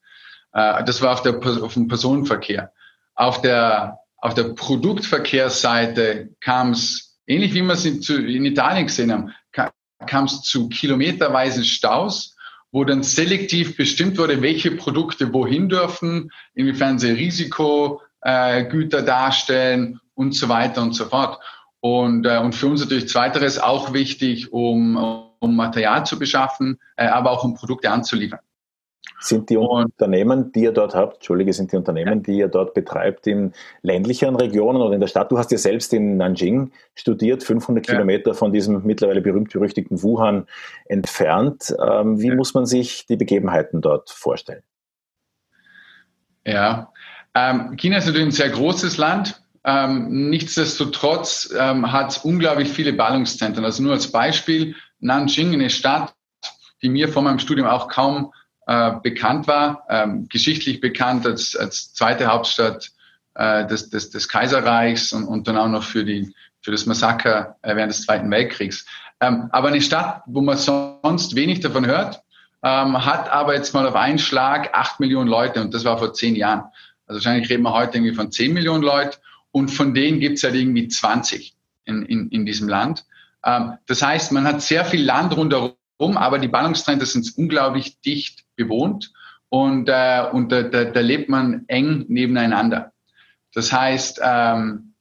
Äh, 0.54 0.82
das 0.84 1.02
war 1.02 1.12
auf, 1.12 1.22
der, 1.22 1.36
auf 1.36 1.74
dem 1.74 1.86
Personenverkehr. 1.86 2.72
Auf 3.14 3.42
der, 3.42 3.98
auf 4.16 4.32
der 4.32 4.44
Produktverkehrsseite 4.54 6.30
kam 6.40 6.70
es, 6.70 7.18
ähnlich 7.26 7.52
wie 7.52 7.60
wir 7.60 7.74
es 7.74 7.84
in, 7.84 8.00
in 8.02 8.46
Italien 8.46 8.86
gesehen 8.86 9.12
haben, 9.12 9.34
kam 10.06 10.24
es 10.24 10.40
zu 10.40 10.70
kilometerweisen 10.70 11.64
Staus, 11.64 12.36
wo 12.72 12.84
dann 12.84 13.02
selektiv 13.02 13.76
bestimmt 13.76 14.16
wurde, 14.16 14.40
welche 14.40 14.70
Produkte 14.70 15.30
wohin 15.34 15.68
dürfen, 15.68 16.30
inwiefern 16.54 16.98
sie 16.98 17.10
Risikogüter 17.10 17.98
äh, 18.22 19.04
darstellen 19.04 20.00
und 20.14 20.34
so 20.34 20.48
weiter 20.48 20.80
und 20.80 20.94
so 20.94 21.04
fort. 21.04 21.38
Und, 21.80 22.26
äh, 22.26 22.38
und 22.38 22.54
für 22.54 22.66
uns 22.66 22.80
natürlich 22.80 23.08
zweiteres 23.08 23.58
auch 23.58 23.92
wichtig, 23.92 24.52
um, 24.52 24.96
um 25.40 25.56
Material 25.56 26.04
zu 26.04 26.18
beschaffen, 26.18 26.78
äh, 26.96 27.06
aber 27.06 27.30
auch 27.30 27.44
um 27.44 27.54
Produkte 27.54 27.90
anzuliefern. 27.90 28.40
Sind 29.22 29.50
die 29.50 29.56
Unternehmen, 29.58 30.50
die 30.52 30.62
ihr 30.62 30.72
dort 30.72 30.94
habt, 30.94 31.16
Entschuldige, 31.16 31.52
sind 31.52 31.72
die 31.72 31.76
Unternehmen, 31.76 32.22
die 32.22 32.38
ihr 32.38 32.48
dort 32.48 32.72
betreibt, 32.72 33.26
in 33.26 33.52
ländlicheren 33.82 34.34
Regionen 34.34 34.80
oder 34.80 34.94
in 34.94 35.00
der 35.00 35.08
Stadt? 35.08 35.30
Du 35.30 35.36
hast 35.36 35.50
ja 35.52 35.58
selbst 35.58 35.92
in 35.92 36.16
Nanjing 36.16 36.72
studiert, 36.94 37.42
500 37.42 37.86
ja. 37.86 37.94
Kilometer 37.94 38.32
von 38.32 38.50
diesem 38.50 38.82
mittlerweile 38.84 39.20
berühmt-berüchtigten 39.20 40.02
Wuhan 40.02 40.46
entfernt. 40.86 41.74
Ähm, 41.86 42.20
wie 42.20 42.28
ja. 42.28 42.34
muss 42.34 42.54
man 42.54 42.64
sich 42.64 43.04
die 43.06 43.16
Begebenheiten 43.16 43.82
dort 43.82 44.08
vorstellen? 44.08 44.62
Ja, 46.46 46.90
ähm, 47.34 47.76
China 47.76 47.98
ist 47.98 48.06
natürlich 48.06 48.26
ein 48.26 48.32
sehr 48.32 48.48
großes 48.48 48.96
Land 48.96 49.39
ähm, 49.64 50.30
nichtsdestotrotz 50.30 51.52
ähm, 51.56 51.92
hat 51.92 52.20
unglaublich 52.24 52.68
viele 52.70 52.92
Ballungszentren. 52.92 53.64
Also 53.64 53.82
nur 53.82 53.92
als 53.92 54.10
Beispiel, 54.10 54.74
Nanjing, 55.00 55.52
eine 55.52 55.70
Stadt, 55.70 56.14
die 56.82 56.88
mir 56.88 57.08
vor 57.08 57.22
meinem 57.22 57.38
Studium 57.38 57.66
auch 57.66 57.88
kaum 57.88 58.32
äh, 58.66 58.92
bekannt 59.02 59.46
war, 59.46 59.84
ähm, 59.90 60.28
geschichtlich 60.28 60.80
bekannt 60.80 61.26
als, 61.26 61.56
als 61.56 61.92
zweite 61.92 62.26
Hauptstadt 62.26 62.90
äh, 63.34 63.66
des, 63.66 63.90
des, 63.90 64.10
des 64.10 64.28
Kaiserreichs 64.28 65.12
und, 65.12 65.24
und 65.26 65.46
dann 65.46 65.58
auch 65.58 65.68
noch 65.68 65.82
für, 65.82 66.04
die, 66.04 66.32
für 66.62 66.70
das 66.70 66.86
Massaker 66.86 67.56
äh, 67.62 67.76
während 67.76 67.92
des 67.92 68.02
Zweiten 68.02 68.30
Weltkriegs. 68.30 68.86
Ähm, 69.20 69.48
aber 69.52 69.68
eine 69.68 69.82
Stadt, 69.82 70.22
wo 70.26 70.40
man 70.40 70.56
sonst 70.56 71.34
wenig 71.36 71.60
davon 71.60 71.86
hört, 71.86 72.22
ähm, 72.62 73.04
hat 73.04 73.30
aber 73.30 73.54
jetzt 73.54 73.74
mal 73.74 73.86
auf 73.86 73.94
einen 73.94 74.18
Schlag 74.18 74.70
acht 74.72 75.00
Millionen 75.00 75.28
Leute 75.28 75.60
und 75.60 75.74
das 75.74 75.84
war 75.84 75.98
vor 75.98 76.14
zehn 76.14 76.36
Jahren. 76.36 76.64
Also 77.06 77.18
wahrscheinlich 77.18 77.50
reden 77.50 77.62
wir 77.62 77.72
heute 77.72 77.98
irgendwie 77.98 78.14
von 78.14 78.30
zehn 78.32 78.52
Millionen 78.52 78.82
Leuten 78.82 79.16
und 79.52 79.70
von 79.70 79.94
denen 79.94 80.20
gibt 80.20 80.38
es 80.38 80.44
halt 80.44 80.54
irgendwie 80.54 80.88
20 80.88 81.54
in, 81.84 82.04
in, 82.04 82.28
in 82.30 82.46
diesem 82.46 82.68
Land. 82.68 83.04
Ähm, 83.44 83.74
das 83.86 84.02
heißt, 84.02 84.32
man 84.32 84.44
hat 84.44 84.62
sehr 84.62 84.84
viel 84.84 85.02
Land 85.02 85.36
rundherum, 85.36 85.76
aber 85.98 86.38
die 86.38 86.48
Ballungstrände 86.48 87.06
sind 87.06 87.36
unglaublich 87.36 88.00
dicht 88.00 88.44
bewohnt 88.56 89.12
und, 89.48 89.88
äh, 89.88 90.24
und 90.32 90.52
da, 90.52 90.62
da, 90.62 90.84
da 90.84 91.00
lebt 91.00 91.28
man 91.28 91.64
eng 91.68 92.06
nebeneinander. 92.08 92.92
Das 93.52 93.72
heißt, 93.72 94.20
ähm, 94.22 94.94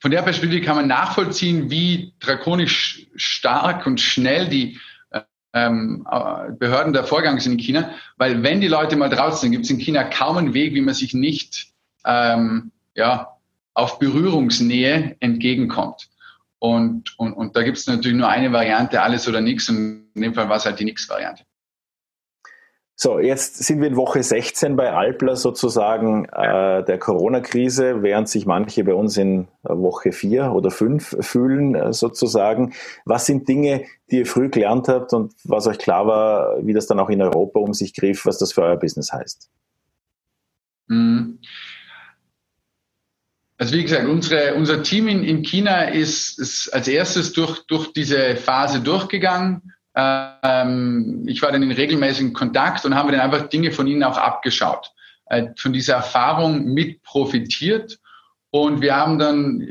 von 0.00 0.10
der 0.10 0.22
Perspektive 0.22 0.64
kann 0.64 0.76
man 0.76 0.88
nachvollziehen, 0.88 1.70
wie 1.70 2.12
drakonisch 2.20 3.06
stark 3.16 3.86
und 3.86 4.00
schnell 4.00 4.48
die 4.48 4.78
ähm, 5.52 6.06
äh, 6.10 6.52
Behörden 6.52 6.92
der 6.92 7.04
Vorgang 7.04 7.40
sind 7.40 7.52
in 7.52 7.58
China, 7.58 7.90
weil 8.16 8.42
wenn 8.42 8.60
die 8.60 8.68
Leute 8.68 8.96
mal 8.96 9.08
draußen 9.08 9.40
sind, 9.40 9.52
gibt 9.52 9.64
es 9.64 9.70
in 9.70 9.78
China 9.78 10.04
kaum 10.04 10.36
einen 10.36 10.54
Weg, 10.54 10.74
wie 10.74 10.80
man 10.80 10.94
sich 10.94 11.14
nicht 11.14 11.68
ähm, 12.04 12.70
ja, 12.94 13.37
auf 13.78 14.00
Berührungsnähe 14.00 15.16
entgegenkommt. 15.20 16.08
Und, 16.58 17.16
und, 17.16 17.32
und 17.34 17.54
da 17.54 17.62
gibt 17.62 17.78
es 17.78 17.86
natürlich 17.86 18.18
nur 18.18 18.28
eine 18.28 18.52
Variante, 18.52 19.00
alles 19.00 19.28
oder 19.28 19.40
nichts. 19.40 19.68
Und 19.68 20.08
in 20.14 20.22
dem 20.22 20.34
Fall 20.34 20.48
war 20.48 20.56
es 20.56 20.66
halt 20.66 20.80
die 20.80 20.84
Nix-Variante. 20.84 21.44
So, 22.96 23.20
jetzt 23.20 23.58
sind 23.58 23.80
wir 23.80 23.86
in 23.86 23.94
Woche 23.94 24.20
16 24.24 24.74
bei 24.74 24.92
Alpla 24.92 25.36
sozusagen 25.36 26.24
äh, 26.24 26.82
der 26.82 26.98
Corona-Krise, 26.98 28.02
während 28.02 28.28
sich 28.28 28.44
manche 28.44 28.82
bei 28.82 28.94
uns 28.94 29.16
in 29.16 29.46
Woche 29.62 30.10
4 30.10 30.50
oder 30.50 30.72
5 30.72 31.18
fühlen 31.20 31.76
äh, 31.76 31.92
sozusagen. 31.92 32.74
Was 33.04 33.26
sind 33.26 33.48
Dinge, 33.48 33.84
die 34.10 34.16
ihr 34.18 34.26
früh 34.26 34.48
gelernt 34.48 34.88
habt 34.88 35.12
und 35.12 35.32
was 35.44 35.68
euch 35.68 35.78
klar 35.78 36.08
war, 36.08 36.66
wie 36.66 36.72
das 36.72 36.88
dann 36.88 36.98
auch 36.98 37.10
in 37.10 37.22
Europa 37.22 37.60
um 37.60 37.72
sich 37.72 37.94
griff, 37.94 38.26
was 38.26 38.38
das 38.38 38.52
für 38.52 38.62
euer 38.62 38.76
Business 38.76 39.12
heißt? 39.12 39.48
Mhm. 40.88 41.38
Also 43.58 43.74
wie 43.74 43.82
gesagt, 43.82 44.06
unsere, 44.06 44.54
unser 44.54 44.82
Team 44.82 45.08
in, 45.08 45.24
in 45.24 45.42
China 45.42 45.82
ist, 45.82 46.38
ist 46.38 46.72
als 46.72 46.88
erstes 46.88 47.32
durch, 47.32 47.66
durch 47.66 47.92
diese 47.92 48.36
Phase 48.36 48.80
durchgegangen 48.80 49.74
ähm, 49.98 51.24
ich 51.26 51.42
war 51.42 51.50
dann 51.50 51.64
in 51.64 51.72
regelmäßigen 51.72 52.32
Kontakt 52.32 52.84
und 52.84 52.94
haben 52.94 53.10
dann 53.10 53.20
einfach 53.20 53.48
Dinge 53.48 53.72
von 53.72 53.88
ihnen 53.88 54.04
auch 54.04 54.16
abgeschaut, 54.16 54.92
äh, 55.26 55.48
von 55.56 55.72
dieser 55.72 55.94
Erfahrung 55.94 56.66
mit 56.66 57.02
profitiert. 57.02 57.98
Und 58.50 58.80
wir 58.80 58.94
haben 58.94 59.18
dann, 59.18 59.66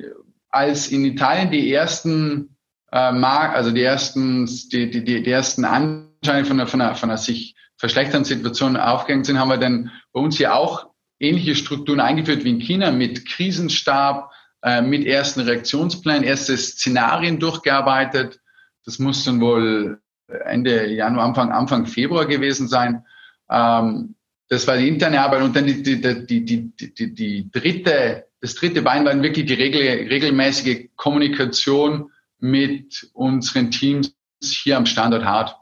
als 0.49 0.89
in 0.89 1.05
Italien 1.05 1.49
die 1.49 1.71
ersten 1.71 2.57
äh, 2.91 3.13
Mark, 3.13 3.55
also 3.55 3.71
die 3.71 3.83
ersten, 3.83 4.45
die, 4.71 4.89
die, 4.89 5.03
die, 5.03 5.31
ersten 5.31 5.63
Anscheine 5.63 6.45
von 6.45 6.59
einer, 6.59 6.67
von 6.67 6.81
einer, 6.81 6.95
von 6.95 7.09
einer 7.09 7.17
sich 7.17 7.55
verschlechternden 7.77 8.25
Situation 8.25 8.75
aufgegangen 8.75 9.23
sind, 9.23 9.39
haben 9.39 9.49
wir 9.49 9.57
dann 9.57 9.91
bei 10.11 10.19
uns 10.19 10.35
hier 10.35 10.55
auch 10.55 10.87
ähnliche 11.19 11.55
Strukturen 11.55 11.99
eingeführt 11.99 12.43
wie 12.43 12.51
in 12.51 12.59
China 12.59 12.91
mit 12.91 13.25
Krisenstab, 13.25 14.31
äh, 14.61 14.81
mit 14.81 15.05
ersten 15.05 15.41
Reaktionsplänen, 15.41 16.23
erste 16.23 16.57
Szenarien 16.57 17.39
durchgearbeitet. 17.39 18.39
Das 18.85 18.99
muss 18.99 19.23
dann 19.23 19.41
wohl 19.41 19.99
Ende 20.27 20.87
Januar, 20.87 21.25
Anfang, 21.25 21.51
Anfang 21.51 21.85
Februar 21.85 22.25
gewesen 22.25 22.67
sein. 22.67 23.05
Ähm, 23.49 24.15
das 24.49 24.67
war 24.67 24.77
die 24.77 24.87
interne 24.87 25.21
Arbeit 25.21 25.43
und 25.43 25.55
dann 25.55 25.67
die, 25.67 25.83
die, 25.83 26.01
die, 26.01 26.45
die, 26.45 26.71
die, 26.93 27.13
die 27.13 27.51
dritte, 27.51 28.27
das 28.39 28.55
dritte 28.55 28.81
Bein 28.81 29.05
war 29.05 29.21
wirklich 29.21 29.45
die 29.45 29.53
regel, 29.53 30.07
regelmäßige 30.07 30.89
Kommunikation 30.95 32.11
mit 32.39 33.09
unseren 33.13 33.71
Teams 33.71 34.13
hier 34.41 34.77
am 34.77 34.85
Standort 34.85 35.25
Hart. 35.25 35.55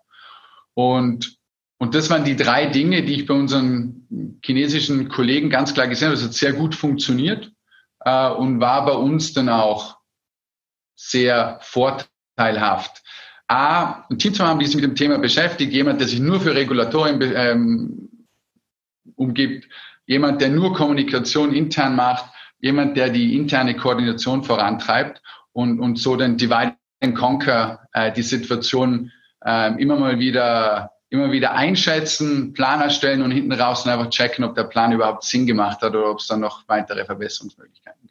Und, 0.74 1.35
und 1.78 1.94
das 1.94 2.10
waren 2.10 2.24
die 2.24 2.36
drei 2.36 2.68
Dinge, 2.68 3.04
die 3.04 3.16
ich 3.16 3.26
bei 3.26 3.34
unseren 3.34 4.40
chinesischen 4.44 5.10
Kollegen 5.10 5.50
ganz 5.50 5.74
klar 5.74 5.88
gesehen 5.88 6.08
habe. 6.08 6.16
Das 6.16 6.26
hat 6.26 6.34
sehr 6.34 6.54
gut 6.54 6.74
funktioniert 6.74 7.52
äh, 8.00 8.30
und 8.30 8.62
war 8.62 8.86
bei 8.86 8.94
uns 8.94 9.34
dann 9.34 9.50
auch 9.50 9.98
sehr 10.96 11.60
vorteilhaft. 11.62 13.04
A, 13.48 14.06
ein 14.10 14.18
Team 14.18 14.34
zu 14.34 14.44
haben, 14.44 14.60
die 14.60 14.66
sich 14.66 14.76
mit 14.76 14.86
dem 14.86 14.96
Thema 14.96 15.20
beschäftigt, 15.20 15.74
jemand, 15.74 16.00
der 16.00 16.08
sich 16.08 16.20
nur 16.20 16.40
für 16.40 16.56
Regulatorien 16.56 17.22
ähm, 17.36 18.10
umgibt, 19.16 19.68
jemand, 20.08 20.42
der 20.42 20.50
nur 20.50 20.74
Kommunikation 20.74 21.54
intern 21.54 21.96
macht, 21.96 22.26
jemand, 22.60 22.96
der 22.98 23.10
die 23.10 23.36
interne 23.36 23.76
Koordination 23.76 24.44
vorantreibt 24.44 25.22
und, 25.52 25.80
und 25.80 26.00
so 26.00 26.16
dann 26.16 26.38
Divide 26.38 26.76
and 27.02 27.16
Conquer 27.16 27.88
äh, 27.94 28.12
die 28.12 28.24
Situation 28.24 29.12
äh, 29.44 29.80
immer 29.80 30.00
mal 30.00 30.18
wieder 30.20 30.95
immer 31.10 31.32
wieder 31.32 31.54
einschätzen, 31.54 32.54
Plan 32.54 32.82
erstellen 32.82 33.22
und 33.22 33.32
hinten 33.32 33.54
raus 33.54 33.88
einfach 33.88 34.10
checken, 34.10 34.44
ob 34.44 34.56
der 34.56 34.64
Plan 34.66 34.92
überhaupt 34.92 35.24
Sinn 35.24 35.46
gemacht 35.46 35.82
hat 35.82 35.96
oder 35.96 36.12
ob 36.12 36.20
es 36.20 36.28
dann 36.28 36.40
noch 36.40 36.68
weitere 36.68 37.06
Verbesserungsmöglichkeiten 37.06 38.02
gibt. 38.02 38.05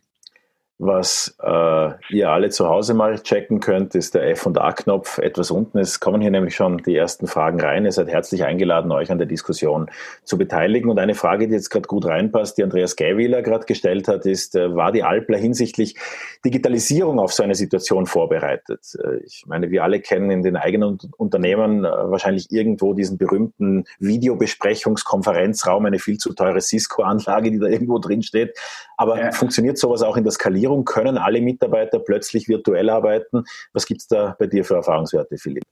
Was 0.87 1.35
äh, 1.43 1.91
ihr 2.11 2.29
alle 2.29 2.51
zu 2.51 2.69
Hause 2.69 2.93
mal 2.93 3.19
checken 3.19 3.61
könnt, 3.61 3.95
ist 3.95 4.15
der 4.15 4.29
F- 4.29 4.45
und 4.45 4.61
A-Knopf. 4.61 5.17
Etwas 5.17 5.51
unten 5.51 5.79
Es 5.79 5.99
kommen 5.99 6.21
hier 6.21 6.31
nämlich 6.31 6.55
schon 6.55 6.77
die 6.77 6.95
ersten 6.95 7.27
Fragen 7.27 7.59
rein. 7.59 7.87
Ihr 7.87 7.93
seid 7.93 8.09
herzlich 8.09 8.45
eingeladen, 8.45 8.93
euch 8.93 9.11
an 9.11 9.17
der 9.17 9.27
Diskussion 9.27 9.91
zu 10.25 10.37
beteiligen. 10.37 10.91
Und 10.91 10.99
eine 10.99 11.15
Frage, 11.15 11.49
die 11.49 11.55
jetzt 11.55 11.71
gerade 11.71 11.89
gut 11.89 12.05
reinpasst, 12.05 12.59
die 12.59 12.65
Andreas 12.65 12.97
Geiwieler 12.97 13.41
gerade 13.41 13.65
gestellt 13.65 14.09
hat, 14.09 14.27
ist, 14.27 14.57
äh, 14.57 14.77
war 14.77 14.93
die 14.93 15.03
Alpler 15.03 15.39
hinsichtlich 15.39 15.97
Digitalisierung 16.45 17.19
auf 17.19 17.33
so 17.33 17.43
eine 17.43 17.55
Situation 17.55 18.05
vorbereitet? 18.05 18.81
Äh, 19.03 19.25
ich 19.25 19.45
meine, 19.47 19.71
wir 19.71 19.85
alle 19.85 20.01
kennen 20.01 20.31
in 20.31 20.43
den 20.43 20.57
eigenen 20.57 20.99
Unternehmen 21.17 21.87
äh, 21.87 21.89
wahrscheinlich 21.89 22.53
irgendwo 22.53 22.93
diesen 22.93 23.17
berühmten 23.17 23.85
Videobesprechungskonferenzraum, 24.01 25.87
eine 25.87 25.99
viel 25.99 26.19
zu 26.19 26.35
teure 26.35 26.61
Cisco-Anlage, 26.61 27.51
die 27.51 27.59
da 27.59 27.69
irgendwo 27.69 27.99
drin 27.99 28.23
steht. 28.23 28.59
Aber 28.97 29.19
ja. 29.19 29.33
funktioniert 29.33 29.79
sowas 29.79 30.03
auch 30.03 30.17
in 30.17 30.25
der 30.25 30.33
Skalierung? 30.33 30.85
Können 30.85 31.19
alle 31.19 31.41
Mitarbeiter 31.41 31.99
plötzlich 31.99 32.49
virtuell 32.49 32.91
arbeiten. 32.91 33.45
Was 33.73 33.87
gibt 33.87 34.03
es 34.03 34.07
da 34.07 34.37
bei 34.39 34.47
dir 34.47 34.65
für 34.65 34.75
Erfahrungswerte, 34.75 35.37
Philipp? 35.37 35.65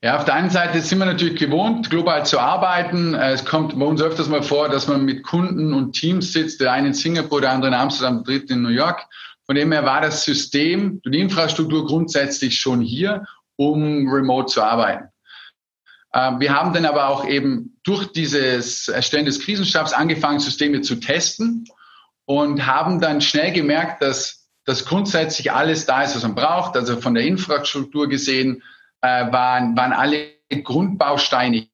Ja, 0.00 0.16
auf 0.16 0.24
der 0.24 0.34
einen 0.34 0.50
Seite 0.50 0.80
sind 0.80 0.98
wir 0.98 1.06
natürlich 1.06 1.40
gewohnt, 1.40 1.90
global 1.90 2.24
zu 2.24 2.38
arbeiten. 2.38 3.14
Es 3.14 3.44
kommt 3.44 3.76
bei 3.76 3.84
uns 3.84 4.00
öfters 4.00 4.28
mal 4.28 4.44
vor, 4.44 4.68
dass 4.68 4.86
man 4.86 5.04
mit 5.04 5.24
Kunden 5.24 5.72
und 5.74 5.92
Teams 5.92 6.32
sitzt, 6.32 6.60
der 6.60 6.70
eine 6.70 6.88
in 6.88 6.94
Singapur, 6.94 7.40
der 7.40 7.50
andere 7.50 7.70
in 7.70 7.74
Amsterdam, 7.74 8.22
der 8.22 8.38
dritte 8.38 8.52
in 8.52 8.62
New 8.62 8.68
York. 8.68 9.04
Von 9.44 9.56
dem 9.56 9.72
her 9.72 9.84
war 9.84 10.00
das 10.00 10.24
System, 10.24 11.00
die 11.04 11.18
Infrastruktur 11.18 11.84
grundsätzlich 11.84 12.60
schon 12.60 12.80
hier, 12.80 13.24
um 13.56 14.08
remote 14.08 14.52
zu 14.52 14.62
arbeiten. 14.62 15.08
Ähm, 16.18 16.40
wir 16.40 16.52
haben 16.52 16.72
dann 16.72 16.84
aber 16.84 17.08
auch 17.08 17.26
eben 17.26 17.78
durch 17.84 18.10
dieses 18.12 18.88
Erstellen 18.88 19.26
des 19.26 19.40
Krisenstabs 19.40 19.92
angefangen, 19.92 20.40
Systeme 20.40 20.80
zu 20.80 20.96
testen 20.96 21.66
und 22.24 22.66
haben 22.66 23.00
dann 23.00 23.20
schnell 23.20 23.52
gemerkt, 23.52 24.02
dass, 24.02 24.48
dass 24.64 24.84
grundsätzlich 24.84 25.52
alles 25.52 25.86
da 25.86 26.02
ist, 26.02 26.16
was 26.16 26.24
man 26.24 26.34
braucht. 26.34 26.76
Also 26.76 27.00
von 27.00 27.14
der 27.14 27.24
Infrastruktur 27.24 28.08
gesehen 28.08 28.62
äh, 29.00 29.30
waren, 29.30 29.76
waren 29.76 29.92
alle 29.92 30.32
Grundbausteine 30.64 31.68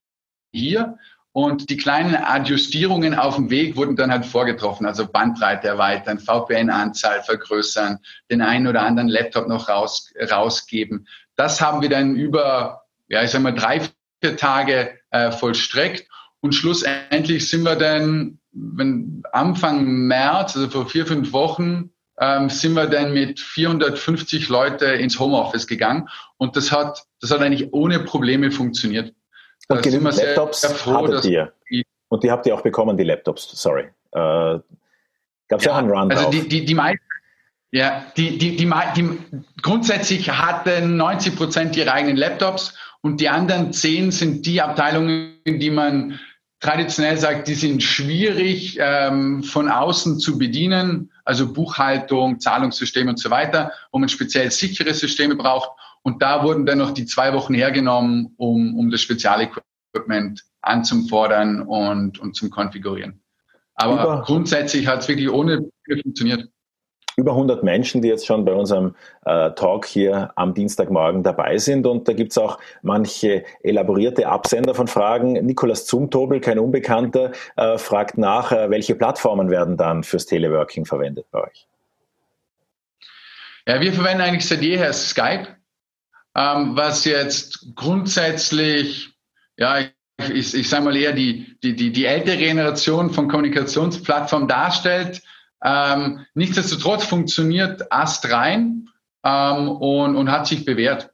hier 0.53 0.99
und 1.33 1.71
die 1.71 1.79
kleinen 1.79 2.15
Adjustierungen 2.15 3.15
auf 3.15 3.37
dem 3.37 3.51
Weg 3.51 3.77
wurden 3.77 3.97
dann 3.97 4.13
halt 4.13 4.27
vorgetroffen, 4.27 4.87
also 4.87 5.07
Bandbreite 5.07 5.69
erweitern, 5.69 6.19
VPN-Anzahl 6.19 7.23
vergrößern, 7.23 7.99
den 8.31 8.43
einen 8.43 8.67
oder 8.67 8.83
anderen 8.83 9.09
Laptop 9.09 9.49
noch 9.49 9.69
raus, 9.69 10.13
rausgeben. 10.31 11.09
Das 11.35 11.61
haben 11.61 11.83
wir 11.83 11.89
dann 11.89 12.15
über, 12.15 12.85
ja, 13.09 13.25
ich 13.25 13.31
sag 13.31 13.43
mal, 13.43 13.53
drei, 13.53 13.81
vier 14.29 14.37
Tage 14.37 14.99
äh, 15.11 15.31
vollstreckt 15.31 16.09
und 16.41 16.55
schlussendlich 16.55 17.49
sind 17.49 17.63
wir 17.63 17.77
dann 17.77 18.39
wenn 18.55 19.23
Anfang 19.33 19.85
März, 19.85 20.57
also 20.57 20.71
vor 20.71 20.89
vier, 20.89 21.07
fünf 21.07 21.33
Wochen, 21.33 21.91
ähm, 22.21 22.49
sind 22.49 22.75
wir 22.75 22.87
dann 22.87 23.13
mit 23.13 23.41
450 23.41 24.49
Leute 24.49 24.87
ins 24.87 25.19
Homeoffice 25.19 25.67
gegangen 25.67 26.09
und 26.37 26.57
das 26.57 26.71
hat, 26.71 27.03
das 27.21 27.33
hat 27.33 27.41
eigentlich 27.41 27.73
ohne 27.73 27.99
Probleme 28.01 28.53
funktioniert. 28.53 29.13
Da 29.69 29.77
und 29.77 29.83
genügend 29.83 30.17
Laptops 30.17 30.61
sehr, 30.61 30.71
sehr 30.71 30.79
froh, 30.79 30.95
hattet 30.95 31.25
ihr. 31.25 31.53
Und 32.09 32.23
die 32.23 32.31
habt 32.31 32.47
ihr 32.47 32.55
auch 32.55 32.63
bekommen, 32.63 32.97
die 32.97 33.03
Laptops, 33.03 33.51
sorry. 33.61 33.89
Äh, 34.13 34.61
Gab 35.49 35.59
es 35.59 35.65
ja, 35.65 35.73
auch 35.73 35.77
einen 35.77 35.91
Run 35.91 36.13
Also 36.13 36.31
die, 36.31 36.49
die, 36.49 36.65
die 36.65 36.75
meisten, 36.75 37.05
ja, 37.73 38.05
die, 38.17 38.39
die, 38.39 38.57
die, 38.57 38.69
die, 38.95 39.19
grundsätzlich 39.61 40.31
hatten 40.31 40.97
90 40.97 41.35
Prozent 41.35 41.77
ihre 41.77 41.93
eigenen 41.93 42.17
Laptops 42.17 42.79
und 43.05 43.21
die 43.21 43.29
anderen 43.29 43.75
zehn 43.75 44.11
sind 44.11 44.47
die 44.47 44.63
Abteilungen, 44.63 45.35
die 45.47 45.71
man 45.71 46.19
traditionell 46.59 47.19
sagt, 47.19 47.49
die 47.49 47.55
sind 47.55 47.83
schwierig 47.83 48.79
ähm, 48.81 49.43
von 49.43 49.69
außen 49.69 50.19
zu 50.19 50.39
bedienen, 50.39 51.13
also 51.23 51.53
Buchhaltung, 51.53 52.41
Zahlungssysteme 52.41 53.11
und 53.11 53.19
so 53.19 53.29
weiter, 53.29 53.73
wo 53.93 53.99
man 53.99 54.09
speziell 54.09 54.51
sichere 54.51 54.95
Systeme 54.95 55.37
braucht. 55.37 55.69
Und 56.01 56.23
da 56.23 56.45
wurden 56.45 56.65
dann 56.65 56.79
noch 56.79 56.93
die 56.93 57.05
zwei 57.05 57.35
Wochen 57.35 57.53
hergenommen, 57.53 58.33
um, 58.39 58.75
um 58.79 58.91
das 58.91 59.03
Spezialequipment 59.03 60.43
anzufordern 60.63 61.61
und, 61.61 62.19
und 62.19 62.35
zum 62.35 62.49
Konfigurieren. 62.49 63.21
Aber 63.75 63.93
Über 63.93 64.23
grundsätzlich 64.23 64.87
hat 64.87 65.01
es 65.01 65.09
wirklich 65.09 65.29
ohne 65.29 65.69
funktioniert 66.03 66.49
über 67.17 67.33
100 67.33 67.63
Menschen, 67.63 68.03
die 68.03 68.09
jetzt 68.09 68.27
schon 68.27 68.45
bei 68.45 68.53
unserem 68.53 68.95
äh, 69.25 69.51
Talk 69.53 69.87
hier 69.87 70.33
am 70.37 70.55
Dienstagmorgen 70.55 71.23
dabei 71.23 71.59
sind. 71.59 71.87
Und 71.87 72.09
da 72.09 72.13
gibt 72.13 72.33
es 72.33 72.39
auch 72.39 72.59
manche 72.83 73.45
elaborierte 73.63 74.27
Absender 74.27 74.75
von 74.75 74.89
Fragen. 74.89 75.33
Nikolas 75.33 75.87
Zumtobel, 75.87 76.41
kein 76.41 76.59
Unbekannter, 76.59 77.33
äh, 77.57 77.79
fragt 77.79 78.19
nach, 78.19 78.53
äh, 78.53 78.71
welche 78.71 78.95
Plattformen 78.95 79.51
werden 79.51 79.77
dann 79.77 80.03
fürs 80.03 80.27
Teleworking 80.27 80.85
verwendet 80.85 81.27
bei 81.31 81.43
euch? 81.43 81.67
Ja, 83.67 83.81
wir 83.81 83.93
verwenden 83.93 84.23
eigentlich 84.23 84.47
seit 84.47 84.61
jeher 84.61 84.93
Skype, 84.93 85.47
ähm, 86.37 86.77
was 86.77 87.05
jetzt 87.05 87.75
grundsätzlich, 87.75 89.15
ja, 89.57 89.79
ich, 90.33 90.55
ich 90.55 90.69
sage 90.69 90.85
mal 90.85 90.97
eher 90.97 91.13
die, 91.13 91.57
die, 91.63 91.75
die, 91.75 91.91
die 91.91 92.05
ältere 92.05 92.37
Generation 92.37 93.11
von 93.11 93.29
Kommunikationsplattformen 93.29 94.49
darstellt 94.49 95.23
ähm, 95.65 96.27
nichtsdestotrotz 96.35 97.05
funktioniert 97.05 97.91
Ast 97.91 98.31
rein 98.31 98.91
ähm, 99.25 99.69
und, 99.69 100.15
und 100.15 100.31
hat 100.31 100.47
sich 100.47 100.65
bewährt. 100.65 101.11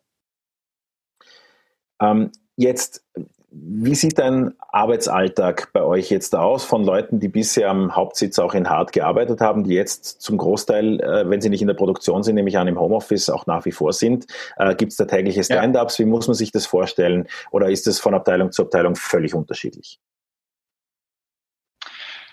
Ähm, 2.00 2.32
jetzt, 2.56 3.04
wie 3.52 3.94
sieht 3.94 4.18
dein 4.18 4.54
Arbeitsalltag 4.58 5.72
bei 5.72 5.82
euch 5.82 6.10
jetzt 6.10 6.34
aus 6.34 6.64
von 6.64 6.84
Leuten, 6.84 7.20
die 7.20 7.28
bisher 7.28 7.70
am 7.70 7.94
Hauptsitz 7.94 8.38
auch 8.40 8.54
in 8.54 8.68
Hart 8.68 8.92
gearbeitet 8.92 9.40
haben, 9.40 9.64
die 9.64 9.74
jetzt 9.74 10.20
zum 10.20 10.36
Großteil, 10.36 11.00
äh, 11.00 11.30
wenn 11.30 11.40
sie 11.40 11.50
nicht 11.50 11.62
in 11.62 11.68
der 11.68 11.74
Produktion 11.74 12.22
sind, 12.24 12.34
nämlich 12.34 12.58
an 12.58 12.66
im 12.66 12.80
Homeoffice 12.80 13.30
auch 13.30 13.46
nach 13.46 13.64
wie 13.66 13.72
vor 13.72 13.92
sind? 13.92 14.26
Äh, 14.56 14.74
Gibt 14.74 14.92
es 14.92 14.96
da 14.96 15.04
tägliche 15.04 15.44
Stand-ups? 15.44 15.98
Wie 16.00 16.04
muss 16.06 16.26
man 16.26 16.34
sich 16.34 16.50
das 16.50 16.66
vorstellen? 16.66 17.28
Oder 17.52 17.70
ist 17.70 17.86
es 17.86 18.00
von 18.00 18.14
Abteilung 18.14 18.50
zu 18.50 18.62
Abteilung 18.62 18.96
völlig 18.96 19.34
unterschiedlich? 19.34 20.00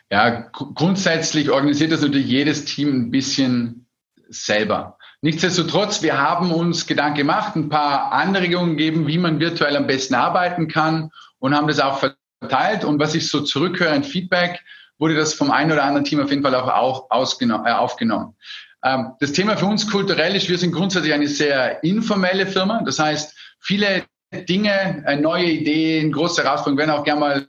Ja, 0.09 0.49
grundsätzlich 0.51 1.49
organisiert 1.49 1.91
das 1.91 2.01
natürlich 2.01 2.27
jedes 2.27 2.65
Team 2.65 2.93
ein 2.93 3.11
bisschen 3.11 3.87
selber. 4.29 4.97
Nichtsdestotrotz, 5.21 6.01
wir 6.01 6.17
haben 6.17 6.51
uns 6.51 6.85
Gedanken 6.85 7.17
gemacht, 7.17 7.55
ein 7.55 7.69
paar 7.69 8.11
Anregungen 8.13 8.77
gegeben, 8.77 9.07
wie 9.07 9.17
man 9.17 9.39
virtuell 9.39 9.75
am 9.75 9.87
besten 9.87 10.15
arbeiten 10.15 10.67
kann 10.67 11.11
und 11.39 11.55
haben 11.55 11.67
das 11.67 11.79
auch 11.79 11.99
verteilt. 12.39 12.85
Und 12.85 12.99
was 12.99 13.15
ich 13.15 13.27
so 13.27 13.41
zurückhöre 13.41 13.95
in 13.95 14.03
Feedback, 14.03 14.63
wurde 14.99 15.15
das 15.15 15.33
vom 15.33 15.51
einen 15.51 15.71
oder 15.71 15.83
anderen 15.83 16.05
Team 16.05 16.21
auf 16.21 16.29
jeden 16.29 16.43
Fall 16.43 16.55
auch, 16.55 17.09
äh, 17.09 17.71
aufgenommen. 17.71 18.35
Ähm, 18.83 19.13
das 19.19 19.33
Thema 19.33 19.57
für 19.57 19.65
uns 19.65 19.89
kulturell 19.89 20.35
ist, 20.35 20.49
wir 20.49 20.57
sind 20.57 20.71
grundsätzlich 20.71 21.13
eine 21.13 21.27
sehr 21.27 21.83
informelle 21.83 22.45
Firma. 22.45 22.81
Das 22.83 22.99
heißt, 22.99 23.35
viele 23.59 24.05
Dinge, 24.31 25.03
äh, 25.05 25.15
neue 25.15 25.45
Ideen, 25.45 26.11
große 26.11 26.43
Herausforderungen 26.43 26.77
werden 26.77 26.91
auch 26.91 27.03
gerne 27.03 27.19
mal 27.19 27.47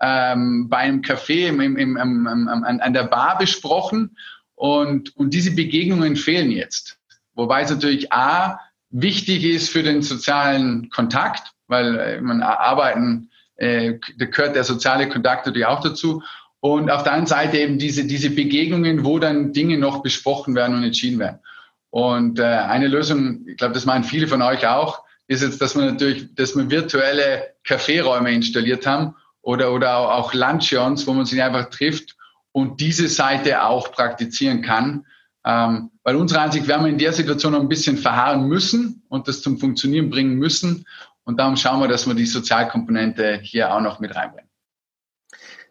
ähm, 0.00 0.68
bei 0.68 0.78
einem 0.78 1.00
Café 1.00 1.48
im, 1.48 1.60
im, 1.60 1.76
im, 1.76 2.26
an, 2.26 2.80
an 2.80 2.92
der 2.92 3.04
Bar 3.04 3.38
besprochen. 3.38 4.16
Und, 4.54 5.16
und 5.16 5.34
diese 5.34 5.54
Begegnungen 5.54 6.16
fehlen 6.16 6.50
jetzt. 6.50 6.98
Wobei 7.34 7.62
es 7.62 7.70
natürlich 7.70 8.12
A, 8.12 8.60
wichtig 8.90 9.44
ist 9.44 9.70
für 9.70 9.82
den 9.82 10.02
sozialen 10.02 10.88
Kontakt, 10.90 11.52
weil 11.66 11.98
äh, 11.98 12.20
man 12.20 12.42
arbeiten, 12.42 13.30
äh, 13.56 13.94
gehört 14.18 14.54
der 14.54 14.64
soziale 14.64 15.08
Kontakt 15.08 15.46
natürlich 15.46 15.66
auch 15.66 15.80
dazu. 15.80 16.22
Und 16.60 16.90
auf 16.90 17.02
der 17.02 17.12
anderen 17.12 17.26
Seite 17.26 17.58
eben 17.58 17.78
diese, 17.78 18.06
diese 18.06 18.30
Begegnungen, 18.30 19.04
wo 19.04 19.18
dann 19.18 19.52
Dinge 19.52 19.76
noch 19.76 20.02
besprochen 20.02 20.54
werden 20.54 20.76
und 20.76 20.84
entschieden 20.84 21.18
werden. 21.18 21.40
Und 21.90 22.38
äh, 22.38 22.44
eine 22.44 22.88
Lösung, 22.88 23.46
ich 23.46 23.56
glaube, 23.56 23.74
das 23.74 23.84
meinen 23.84 24.04
viele 24.04 24.28
von 24.28 24.42
euch 24.42 24.66
auch, 24.66 25.02
ist 25.26 25.42
jetzt, 25.42 25.60
dass 25.60 25.76
wir 25.76 25.84
natürlich, 25.84 26.34
dass 26.34 26.56
wir 26.56 26.70
virtuelle 26.70 27.54
Kaffeeräume 27.64 28.32
installiert 28.32 28.86
haben 28.86 29.14
oder, 29.44 29.72
oder 29.72 30.14
auch 30.14 30.34
Luncheons, 30.34 31.06
wo 31.06 31.12
man 31.12 31.26
sich 31.26 31.42
einfach 31.42 31.70
trifft 31.70 32.16
und 32.52 32.80
diese 32.80 33.08
Seite 33.08 33.62
auch 33.62 33.92
praktizieren 33.92 34.62
kann. 34.62 35.06
Ähm, 35.44 35.90
weil 36.02 36.16
unserer 36.16 36.42
Ansicht 36.42 36.66
wir 36.66 36.86
in 36.86 36.98
der 36.98 37.12
Situation 37.12 37.52
noch 37.52 37.60
ein 37.60 37.68
bisschen 37.68 37.98
verharren 37.98 38.48
müssen 38.48 39.02
und 39.08 39.28
das 39.28 39.42
zum 39.42 39.58
Funktionieren 39.58 40.08
bringen 40.08 40.36
müssen. 40.36 40.86
Und 41.24 41.38
darum 41.38 41.56
schauen 41.56 41.80
wir, 41.80 41.88
dass 41.88 42.06
wir 42.06 42.14
die 42.14 42.26
Sozialkomponente 42.26 43.40
hier 43.42 43.74
auch 43.74 43.80
noch 43.80 44.00
mit 44.00 44.14
reinbringen. 44.14 44.43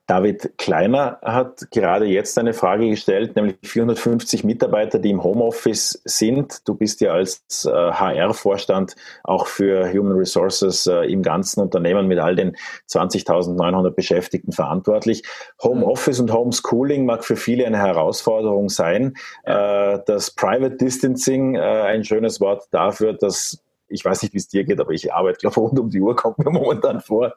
David 0.05 0.57
Kleiner 0.57 1.17
hat 1.22 1.72
gerade 1.72 2.05
jetzt 2.05 2.38
eine 2.38 2.53
Frage 2.53 2.89
gestellt, 2.89 3.38
nämlich 3.38 3.55
450 3.63 4.43
Mitarbeiter, 4.43 5.00
die 5.00 5.12
im 5.12 5.24
Homeoffice 5.24 6.01
sind. 6.03 6.67
Du 6.67 6.75
bist 6.75 7.00
ja 7.00 7.13
als 7.13 7.65
äh, 7.65 7.69
HR-Vorstand 7.72 8.95
auch 9.24 9.48
für 9.48 9.89
Human 9.93 10.17
Resources 10.17 10.88
äh, 10.88 11.05
im 11.10 11.24
ganzen 11.24 11.62
Unternehmen 11.62 12.07
mit 12.07 12.19
all 12.19 12.36
den 12.36 12.57
20.900 12.89 13.91
Beschäftigten 13.91 14.51
verantwortlich. 14.51 15.24
Homeoffice 15.62 16.19
und 16.19 16.33
Homeschooling 16.33 17.05
mag 17.05 17.24
für 17.24 17.38
viele 17.38 17.65
eine 17.65 17.77
Herausforderung 17.77 18.67
sein. 18.67 19.13
Äh, 19.43 20.00
das 20.05 20.31
Private 20.31 20.75
Distancing, 20.75 21.57
ein 21.57 22.03
schönes 22.03 22.41
Wort 22.41 22.65
dafür, 22.72 23.13
dass 23.13 23.63
ich 23.88 24.03
weiß 24.03 24.24
nicht, 24.24 24.33
wie 24.33 24.38
es 24.38 24.48
dir 24.48 24.63
geht, 24.63 24.79
aber 24.79 24.91
ich 24.91 25.13
arbeite, 25.13 25.39
glaube 25.39 25.60
rund 25.60 25.79
um 25.79 25.89
die 25.89 26.01
Uhr 26.01 26.15
kommt 26.15 26.39
mir 26.39 26.50
momentan 26.50 27.00
vor. 27.00 27.36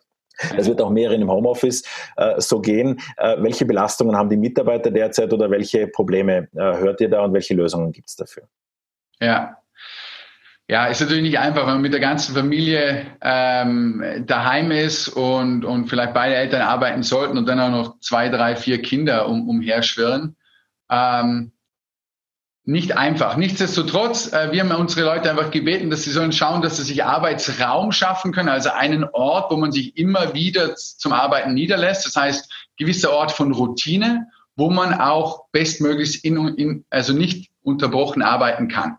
Es 0.56 0.66
wird 0.66 0.80
auch 0.80 0.90
mehreren 0.90 1.22
im 1.22 1.30
Homeoffice 1.30 1.82
äh, 2.16 2.40
so 2.40 2.60
gehen. 2.60 3.00
Äh, 3.16 3.36
welche 3.38 3.64
Belastungen 3.64 4.16
haben 4.16 4.28
die 4.28 4.36
Mitarbeiter 4.36 4.90
derzeit 4.90 5.32
oder 5.32 5.50
welche 5.50 5.86
Probleme 5.86 6.48
äh, 6.54 6.78
hört 6.78 7.00
ihr 7.00 7.08
da 7.08 7.24
und 7.24 7.32
welche 7.32 7.54
Lösungen 7.54 7.92
gibt 7.92 8.08
es 8.08 8.16
dafür? 8.16 8.44
Ja. 9.20 9.56
Ja, 10.68 10.86
ist 10.86 11.00
natürlich 11.00 11.22
nicht 11.22 11.38
einfach, 11.38 11.62
wenn 11.62 11.74
man 11.74 11.82
mit 11.82 11.92
der 11.92 12.00
ganzen 12.00 12.34
Familie 12.34 13.06
ähm, 13.22 14.24
daheim 14.26 14.72
ist 14.72 15.08
und, 15.08 15.64
und 15.64 15.88
vielleicht 15.88 16.12
beide 16.12 16.34
Eltern 16.34 16.62
arbeiten 16.62 17.04
sollten 17.04 17.38
und 17.38 17.46
dann 17.46 17.60
auch 17.60 17.70
noch 17.70 18.00
zwei, 18.00 18.28
drei, 18.28 18.56
vier 18.56 18.82
Kinder 18.82 19.28
um, 19.28 19.48
umherschwirren. 19.48 20.36
Ähm, 20.90 21.52
nicht 22.66 22.96
einfach. 22.96 23.36
Nichtsdestotrotz, 23.36 24.32
äh, 24.32 24.50
wir 24.50 24.60
haben 24.60 24.72
unsere 24.72 25.06
Leute 25.06 25.30
einfach 25.30 25.52
gebeten, 25.52 25.88
dass 25.88 26.02
sie 26.02 26.10
sollen 26.10 26.32
schauen, 26.32 26.62
dass 26.62 26.76
sie 26.76 26.82
sich 26.82 27.04
Arbeitsraum 27.04 27.92
schaffen 27.92 28.32
können, 28.32 28.48
also 28.48 28.70
einen 28.70 29.04
Ort, 29.04 29.52
wo 29.52 29.56
man 29.56 29.70
sich 29.70 29.96
immer 29.96 30.34
wieder 30.34 30.74
zum 30.74 31.12
Arbeiten 31.12 31.54
niederlässt. 31.54 32.04
Das 32.06 32.16
heißt, 32.16 32.52
gewisser 32.76 33.12
Ort 33.12 33.30
von 33.30 33.52
Routine, 33.52 34.26
wo 34.56 34.68
man 34.68 34.94
auch 34.94 35.44
bestmöglichst 35.52 36.24
in, 36.24 36.48
in, 36.56 36.84
also 36.90 37.12
nicht 37.12 37.50
unterbrochen 37.62 38.22
arbeiten 38.22 38.66
kann. 38.66 38.98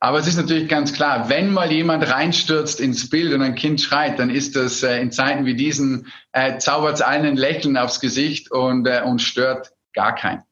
Aber 0.00 0.18
es 0.18 0.26
ist 0.26 0.36
natürlich 0.36 0.68
ganz 0.68 0.92
klar, 0.92 1.28
wenn 1.28 1.52
mal 1.52 1.70
jemand 1.70 2.08
reinstürzt 2.08 2.80
ins 2.80 3.08
Bild 3.08 3.32
und 3.34 3.42
ein 3.42 3.54
Kind 3.54 3.80
schreit, 3.80 4.18
dann 4.18 4.30
ist 4.30 4.56
das 4.56 4.82
äh, 4.82 5.00
in 5.00 5.12
Zeiten 5.12 5.44
wie 5.44 5.54
diesen, 5.54 6.08
äh, 6.32 6.58
zaubert 6.58 6.96
es 6.96 7.02
allen 7.02 7.24
ein 7.24 7.36
Lächeln 7.36 7.76
aufs 7.76 8.00
Gesicht 8.00 8.50
und, 8.50 8.86
äh, 8.86 9.02
und 9.04 9.22
stört 9.22 9.72
gar 9.92 10.14
keinen. 10.14 10.42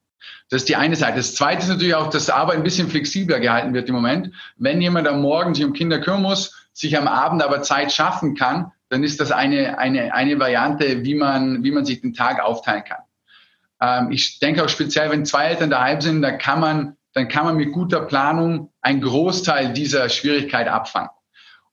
Das 0.49 0.61
ist 0.61 0.69
die 0.69 0.75
eine 0.77 0.95
Seite. 0.95 1.17
Das 1.17 1.35
zweite 1.35 1.63
ist 1.63 1.67
natürlich 1.67 1.95
auch, 1.95 2.09
dass 2.09 2.29
Arbeit 2.29 2.57
ein 2.57 2.63
bisschen 2.63 2.89
flexibler 2.89 3.39
gehalten 3.39 3.73
wird 3.73 3.89
im 3.89 3.95
Moment. 3.95 4.33
Wenn 4.55 4.81
jemand 4.81 5.07
am 5.07 5.21
Morgen 5.21 5.53
sich 5.53 5.65
um 5.65 5.73
Kinder 5.73 5.99
kümmern 5.99 6.21
muss, 6.21 6.69
sich 6.73 6.97
am 6.97 7.07
Abend 7.07 7.43
aber 7.43 7.61
Zeit 7.63 7.91
schaffen 7.91 8.35
kann, 8.35 8.71
dann 8.89 9.03
ist 9.03 9.19
das 9.19 9.31
eine, 9.31 9.77
eine, 9.77 10.13
eine 10.13 10.39
Variante, 10.39 11.03
wie 11.03 11.15
man, 11.15 11.63
wie 11.63 11.71
man 11.71 11.83
sich 11.83 12.01
den 12.01 12.13
Tag 12.13 12.41
aufteilen 12.41 12.83
kann. 12.85 13.01
Ähm, 13.81 14.11
ich 14.11 14.39
denke 14.39 14.63
auch 14.63 14.69
speziell, 14.69 15.11
wenn 15.11 15.25
zwei 15.25 15.45
Eltern 15.45 15.69
daheim 15.69 15.99
sind, 15.99 16.21
da 16.21 16.31
kann 16.31 16.59
man, 16.59 16.97
dann 17.13 17.27
kann 17.27 17.45
man 17.45 17.57
mit 17.57 17.73
guter 17.73 18.01
Planung 18.01 18.71
einen 18.81 19.01
Großteil 19.01 19.73
dieser 19.73 20.07
Schwierigkeit 20.07 20.67
abfangen. 20.67 21.09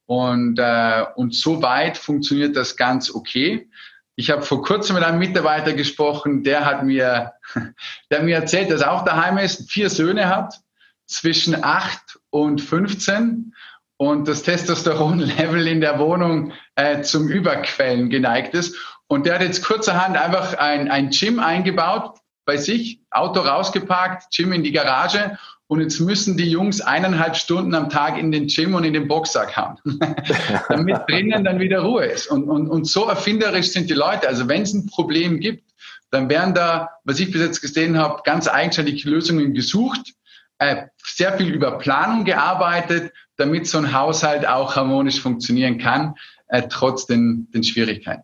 Und, 0.06 0.58
äh, 0.58 1.04
und 1.14 1.34
soweit 1.34 1.96
funktioniert 1.96 2.56
das 2.56 2.76
ganz 2.76 3.10
okay. 3.14 3.68
Ich 4.16 4.30
habe 4.30 4.42
vor 4.42 4.62
kurzem 4.62 4.94
mit 4.94 5.04
einem 5.04 5.18
Mitarbeiter 5.18 5.72
gesprochen, 5.72 6.44
der 6.44 6.64
hat 6.64 6.84
mir, 6.84 7.32
der 8.10 8.22
mir 8.22 8.36
erzählt, 8.36 8.70
dass 8.70 8.82
er 8.82 8.92
auch 8.92 9.04
daheim 9.04 9.38
ist, 9.38 9.70
vier 9.70 9.90
Söhne 9.90 10.28
hat, 10.28 10.60
zwischen 11.06 11.62
acht 11.62 12.18
und 12.30 12.60
15 12.60 13.54
und 13.96 14.28
das 14.28 14.42
Testosteronlevel 14.42 15.66
in 15.66 15.80
der 15.80 15.98
Wohnung 15.98 16.52
äh, 16.76 17.02
zum 17.02 17.28
Überquellen 17.28 18.10
geneigt 18.10 18.54
ist. 18.54 18.76
Und 19.06 19.26
der 19.26 19.34
hat 19.34 19.42
jetzt 19.42 19.64
kurzerhand 19.64 20.16
einfach 20.16 20.56
ein, 20.58 20.90
ein 20.90 21.10
Gym 21.10 21.38
eingebaut 21.38 22.18
bei 22.46 22.56
sich, 22.56 23.00
Auto 23.10 23.40
rausgeparkt, 23.40 24.30
Gym 24.34 24.52
in 24.52 24.62
die 24.62 24.72
Garage 24.72 25.38
und 25.66 25.80
jetzt 25.80 25.98
müssen 26.00 26.36
die 26.36 26.50
Jungs 26.50 26.80
eineinhalb 26.80 27.36
Stunden 27.36 27.74
am 27.74 27.88
Tag 27.88 28.18
in 28.18 28.30
den 28.30 28.48
Gym 28.48 28.74
und 28.74 28.84
in 28.84 28.92
den 28.92 29.08
Boxsack 29.08 29.56
haben, 29.56 29.78
damit 30.68 30.98
drinnen 31.08 31.44
dann 31.44 31.58
wieder 31.58 31.80
Ruhe 31.80 32.04
ist. 32.04 32.26
Und, 32.26 32.44
und, 32.48 32.68
und 32.68 32.86
so 32.86 33.06
erfinderisch 33.06 33.68
sind 33.68 33.88
die 33.88 33.94
Leute. 33.94 34.28
Also 34.28 34.46
wenn 34.48 34.62
es 34.62 34.74
ein 34.74 34.86
Problem 34.86 35.40
gibt, 35.40 35.64
dann 36.10 36.28
werden 36.28 36.54
da, 36.54 36.90
was 37.04 37.18
ich 37.18 37.30
bis 37.32 37.40
jetzt 37.40 37.60
gesehen 37.60 37.98
habe, 37.98 38.22
ganz 38.24 38.46
eigenständige 38.46 39.08
Lösungen 39.08 39.54
gesucht, 39.54 40.12
äh, 40.58 40.86
sehr 41.02 41.36
viel 41.36 41.52
über 41.52 41.78
Planung 41.78 42.24
gearbeitet, 42.24 43.12
damit 43.36 43.66
so 43.66 43.78
ein 43.78 43.92
Haushalt 43.92 44.46
auch 44.46 44.76
harmonisch 44.76 45.20
funktionieren 45.20 45.78
kann, 45.78 46.14
äh, 46.48 46.62
trotz 46.68 47.06
den, 47.06 47.50
den 47.52 47.64
Schwierigkeiten. 47.64 48.22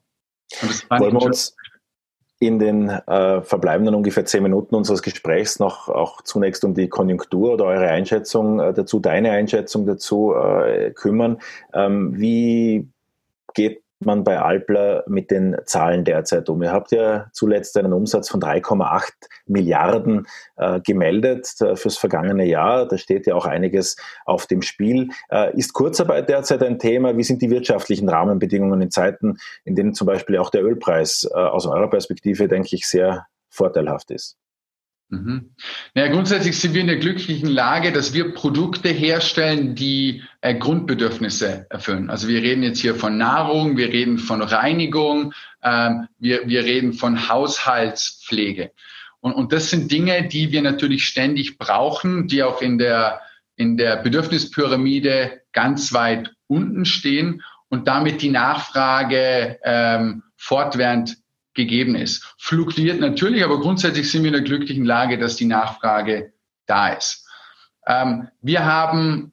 Wollen 0.89 1.15
wir 1.15 1.23
uns 1.23 1.57
in 2.41 2.59
den 2.59 2.89
äh, 2.89 3.43
verbleibenden 3.43 3.95
ungefähr 3.95 4.25
zehn 4.25 4.43
Minuten 4.43 4.75
unseres 4.75 5.03
Gesprächs 5.03 5.59
noch 5.59 5.91
auch 5.91 6.23
zunächst 6.23 6.65
um 6.65 6.75
die 6.75 6.89
Konjunktur 6.89 7.53
oder 7.53 7.67
eure 7.67 7.89
Einschätzung 7.89 8.59
äh, 8.61 8.73
dazu, 8.73 8.99
deine 8.99 9.31
Einschätzung 9.31 9.85
dazu 9.87 10.35
äh, 10.35 10.91
kümmern. 10.91 11.39
Ähm, 11.75 12.19
wie 12.19 12.89
geht 13.53 13.80
man 14.05 14.25
bei 14.25 14.41
Alpler 14.41 15.05
mit 15.07 15.31
den 15.31 15.57
Zahlen 15.65 16.05
derzeit 16.05 16.49
um? 16.49 16.63
Ihr 16.63 16.73
habt 16.73 16.93
ja 16.93 17.29
zuletzt 17.33 17.77
einen 17.77 17.93
Umsatz 17.93 18.29
von 18.29 18.41
3,8 18.41 19.11
Milliarden 19.47 20.27
äh, 20.57 20.81
gemeldet 20.81 21.49
äh, 21.61 21.77
fürs 21.77 21.99
vergangene 21.99 22.45
Jahr. 22.47 22.89
Da 22.89 22.99
steht 22.99 23.27
ja 23.27 23.35
auch 23.35 23.47
einiges 23.47 23.97
auf 24.25 24.47
dem 24.47 24.63
Spiel. 24.63 25.11
Äh, 25.31 25.57
ist 25.57 25.73
Kurzarbeit 25.73 26.29
derzeit 26.29 26.63
ein 26.63 26.79
Thema? 26.79 27.17
Wie 27.17 27.23
sind 27.23 27.43
die 27.43 27.51
wirtschaftlichen 27.51 28.09
Rahmenbedingungen 28.09 28.81
in 28.81 28.91
Zeiten, 28.91 29.39
in 29.65 29.75
denen 29.75 29.95
zum 29.95 30.07
Beispiel 30.07 30.39
auch 30.39 30.51
der 30.51 30.65
Ölpreis 30.65 31.29
äh, 31.31 31.37
aus 31.37 31.67
eurer 31.67 31.91
Perspektive, 31.91 32.49
denke 32.49 32.75
ich, 32.77 32.87
sehr 32.87 33.27
vorteilhaft 33.49 34.11
ist? 34.11 34.39
Mhm. 35.11 35.51
Ja, 35.95 36.07
grundsätzlich 36.07 36.59
sind 36.59 36.73
wir 36.73 36.81
in 36.81 36.87
der 36.87 36.99
glücklichen 36.99 37.49
Lage, 37.49 37.91
dass 37.91 38.15
wir 38.15 38.33
Produkte 38.33 38.89
herstellen, 38.89 39.75
die 39.75 40.23
äh, 40.41 40.55
Grundbedürfnisse 40.55 41.67
erfüllen. 41.69 42.11
Also 42.11 42.29
wir 42.29 42.41
reden 42.43 42.63
jetzt 42.63 42.81
hier 42.81 42.95
von 42.95 43.19
Nahrung, 43.19 43.77
wir 43.77 43.89
reden 43.89 44.19
von 44.19 44.41
Reinigung, 44.41 45.35
ähm, 45.65 46.07
wir, 46.21 46.47
wir 46.47 46.65
reden 46.65 46.93
von 46.93 47.29
Haushaltspflege. 47.29 48.71
Und, 49.19 49.33
und 49.33 49.53
das 49.53 49.69
sind 49.69 49.91
Dinge, 49.91 50.29
die 50.29 50.53
wir 50.53 50.63
natürlich 50.63 51.05
ständig 51.05 51.59
brauchen, 51.59 52.29
die 52.29 52.45
auch 52.45 52.63
in 52.63 52.79
der, 52.79 53.21
in 53.57 53.77
der 53.77 53.97
Bedürfnispyramide 53.97 55.43
ganz 55.53 55.93
weit 55.93 56.33
unten 56.47 56.85
stehen 56.85 57.43
und 57.69 57.89
damit 57.89 58.23
die 58.23 58.31
Nachfrage 58.31 59.59
ähm, 59.65 60.23
fortwährend 60.37 61.17
gegeben 61.55 61.95
ist. 61.95 62.35
Fluktuiert 62.39 63.01
natürlich, 63.01 63.45
aber 63.45 63.61
grundsätzlich 63.61 64.11
sind 64.11 64.23
wir 64.23 64.29
in 64.29 64.35
der 64.35 64.43
glücklichen 64.43 64.85
Lage, 64.85 65.19
dass 65.19 65.37
die 65.37 65.47
Nachfrage 65.47 66.33
da 66.67 66.91
ist. 66.91 67.27
Ähm, 67.87 68.29
wir 68.41 68.65
haben 68.65 69.33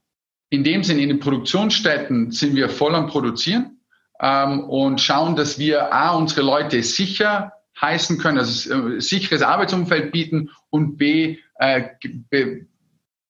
in 0.50 0.64
dem 0.64 0.84
Sinne 0.84 1.02
in 1.02 1.10
den 1.10 1.20
Produktionsstätten 1.20 2.32
sind 2.32 2.56
wir 2.56 2.70
voll 2.70 2.96
am 2.96 3.08
Produzieren 3.08 3.82
ähm, 4.20 4.62
und 4.62 5.02
schauen, 5.02 5.36
dass 5.36 5.60
wir 5.60 5.94
A, 5.94 6.12
unsere 6.12 6.42
Leute 6.42 6.82
sicher 6.84 7.52
heißen 7.80 8.18
können, 8.18 8.40
also 8.40 8.74
äh, 8.74 9.02
sicheres 9.02 9.42
Arbeitsumfeld 9.42 10.12
bieten 10.12 10.50
und 10.70 10.98
B, 10.98 11.38
äh, 11.60 11.90
be 12.30 12.66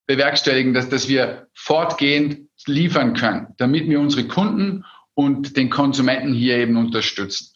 bewerkstelligen, 0.09 0.73
dass, 0.73 0.87
dass 0.87 1.09
wir 1.09 1.47
fortgehend 1.53 2.47
liefern 2.65 3.13
können, 3.13 3.53
damit 3.57 3.89
wir 3.89 3.99
unsere 3.99 4.25
Kunden 4.25 4.85
und 5.15 5.57
den 5.57 5.69
Konsumenten 5.69 6.33
hier 6.33 6.55
eben 6.59 6.77
unterstützen. 6.77 7.53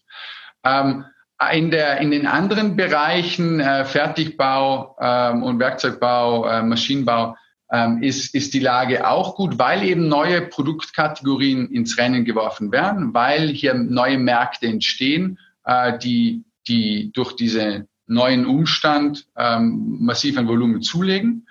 Ähm, 0.66 1.06
in, 1.50 1.72
der, 1.72 2.00
in 2.00 2.12
den 2.12 2.28
anderen 2.28 2.76
Bereichen, 2.76 3.60
äh, 3.60 3.86
Fertigbau 3.86 4.96
ähm, 5.00 5.44
und 5.44 5.60
Werkzeugbau, 5.60 6.48
äh, 6.48 6.64
Maschinenbau, 6.64 7.36
ähm, 7.72 8.04
ist, 8.04 8.36
ist 8.36 8.54
die 8.54 8.60
Lage 8.60 9.08
auch 9.08 9.36
gut, 9.36 9.58
weil 9.58 9.84
eben 9.84 10.08
neue 10.08 10.42
Produktkategorien 10.42 11.70
ins 11.72 11.98
Rennen 11.98 12.26
geworfen 12.26 12.72
werden, 12.72 13.14
weil 13.14 13.48
hier 13.48 13.74
neue 13.74 14.18
Märkte 14.18 14.68
entstehen, 14.68 15.40
äh, 15.66 15.98
die, 15.98 16.44
die 16.68 17.12
durch 17.14 17.36
diesen 17.36 17.88
neuen 18.08 18.46
Umstand 18.46 19.26
ähm, 19.38 19.98
massiv 20.02 20.38
an 20.38 20.48
Volumen 20.48 20.82
zulegen. 20.82 21.48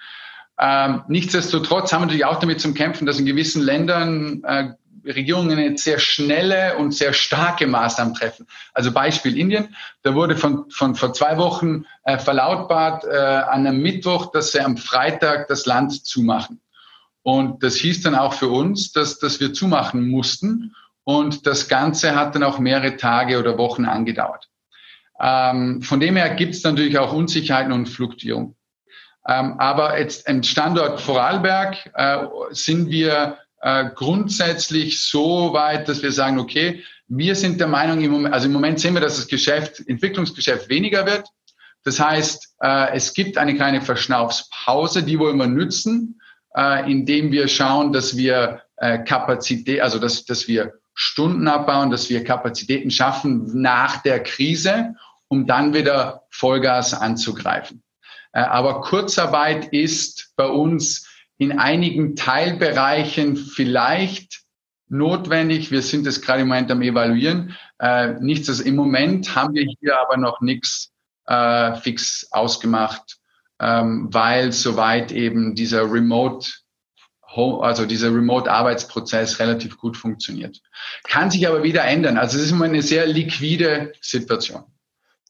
Ähm, 0.58 1.02
nichtsdestotrotz 1.08 1.90
haben 1.92 2.02
wir 2.02 2.06
natürlich 2.06 2.26
auch 2.26 2.38
damit 2.38 2.60
zu 2.60 2.74
kämpfen, 2.74 3.06
dass 3.06 3.18
in 3.18 3.24
gewissen 3.24 3.62
Ländern 3.62 4.42
äh, 4.44 4.72
Regierungen 5.04 5.58
jetzt 5.58 5.84
sehr 5.84 5.98
schnelle 5.98 6.76
und 6.76 6.92
sehr 6.92 7.12
starke 7.12 7.66
Maßnahmen 7.66 8.14
treffen. 8.14 8.46
Also 8.74 8.92
Beispiel 8.92 9.38
Indien, 9.38 9.74
da 10.02 10.14
wurde 10.14 10.36
von, 10.36 10.70
von 10.70 10.94
vor 10.94 11.12
zwei 11.12 11.36
Wochen 11.38 11.84
äh, 12.04 12.18
verlautbart 12.18 13.04
äh, 13.04 13.16
an 13.16 13.66
einem 13.66 13.80
Mittwoch, 13.80 14.32
dass 14.32 14.52
sie 14.52 14.60
am 14.60 14.76
Freitag 14.76 15.48
das 15.48 15.66
Land 15.66 16.04
zumachen. 16.06 16.60
Und 17.22 17.62
das 17.62 17.76
hieß 17.76 18.02
dann 18.02 18.14
auch 18.14 18.34
für 18.34 18.48
uns, 18.48 18.92
dass, 18.92 19.18
dass 19.18 19.40
wir 19.40 19.52
zumachen 19.52 20.08
mussten. 20.08 20.74
Und 21.04 21.46
das 21.46 21.68
Ganze 21.68 22.14
hat 22.14 22.34
dann 22.34 22.42
auch 22.42 22.58
mehrere 22.58 22.96
Tage 22.96 23.38
oder 23.38 23.58
Wochen 23.58 23.84
angedauert. 23.84 24.48
Ähm, 25.20 25.82
von 25.82 26.00
dem 26.00 26.16
her 26.16 26.30
gibt 26.34 26.54
es 26.54 26.62
natürlich 26.62 26.98
auch 26.98 27.12
Unsicherheiten 27.12 27.72
und 27.72 27.88
Fluktuierung. 27.88 28.56
Ähm, 29.26 29.56
aber 29.58 29.98
jetzt 29.98 30.26
im 30.28 30.42
Standort 30.42 31.00
Vorarlberg 31.00 31.90
äh, 31.94 32.26
sind 32.50 32.90
wir 32.90 33.36
äh, 33.60 33.90
grundsätzlich 33.94 35.02
so 35.02 35.52
weit, 35.52 35.88
dass 35.88 36.02
wir 36.02 36.12
sagen, 36.12 36.38
okay, 36.38 36.82
wir 37.08 37.34
sind 37.34 37.60
der 37.60 37.66
Meinung, 37.66 38.00
im 38.02 38.12
Moment, 38.12 38.34
also 38.34 38.46
im 38.46 38.52
Moment 38.52 38.80
sehen 38.80 38.94
wir, 38.94 39.00
dass 39.00 39.16
das 39.16 39.26
Geschäft, 39.26 39.82
Entwicklungsgeschäft 39.86 40.68
weniger 40.68 41.06
wird. 41.06 41.28
Das 41.84 41.98
heißt, 41.98 42.56
äh, 42.60 42.94
es 42.94 43.14
gibt 43.14 43.38
eine 43.38 43.54
kleine 43.54 43.82
Verschnaufspause, 43.82 45.02
die 45.02 45.18
wollen 45.18 45.38
wir 45.38 45.46
nützen, 45.46 46.20
äh, 46.54 46.90
indem 46.90 47.32
wir 47.32 47.48
schauen, 47.48 47.92
dass 47.92 48.16
wir 48.16 48.62
äh, 48.76 48.98
Kapazität, 48.98 49.80
also 49.80 49.98
dass, 49.98 50.24
dass 50.24 50.48
wir 50.48 50.74
Stunden 50.94 51.48
abbauen, 51.48 51.90
dass 51.90 52.10
wir 52.10 52.24
Kapazitäten 52.24 52.90
schaffen 52.90 53.60
nach 53.60 54.02
der 54.02 54.22
Krise, 54.22 54.94
um 55.28 55.46
dann 55.46 55.72
wieder 55.74 56.24
Vollgas 56.30 56.94
anzugreifen. 56.94 57.82
Äh, 58.32 58.40
aber 58.40 58.82
Kurzarbeit 58.82 59.72
ist 59.72 60.32
bei 60.36 60.46
uns 60.46 61.08
in 61.40 61.58
einigen 61.58 62.16
Teilbereichen 62.16 63.34
vielleicht 63.34 64.42
notwendig. 64.88 65.70
Wir 65.70 65.80
sind 65.80 66.06
es 66.06 66.20
gerade 66.20 66.42
im 66.42 66.48
Moment 66.48 66.70
am 66.70 66.82
Evaluieren. 66.82 67.56
Äh, 67.78 68.20
nichts, 68.20 68.50
also 68.50 68.62
im 68.62 68.76
Moment 68.76 69.34
haben 69.34 69.54
wir 69.54 69.66
hier 69.80 69.98
aber 69.98 70.18
noch 70.18 70.42
nichts 70.42 70.92
äh, 71.26 71.76
fix 71.76 72.28
ausgemacht, 72.30 73.16
ähm, 73.58 74.08
weil 74.12 74.52
soweit 74.52 75.12
eben 75.12 75.54
dieser 75.54 75.90
Remote 75.90 76.50
also 77.32 77.86
dieser 77.86 78.08
Remote-Arbeitsprozess 78.08 79.38
relativ 79.38 79.78
gut 79.78 79.96
funktioniert. 79.96 80.60
Kann 81.04 81.30
sich 81.30 81.46
aber 81.46 81.62
wieder 81.62 81.84
ändern. 81.84 82.18
Also 82.18 82.36
es 82.36 82.46
ist 82.46 82.50
immer 82.50 82.64
eine 82.64 82.82
sehr 82.82 83.06
liquide 83.06 83.92
Situation. 84.00 84.64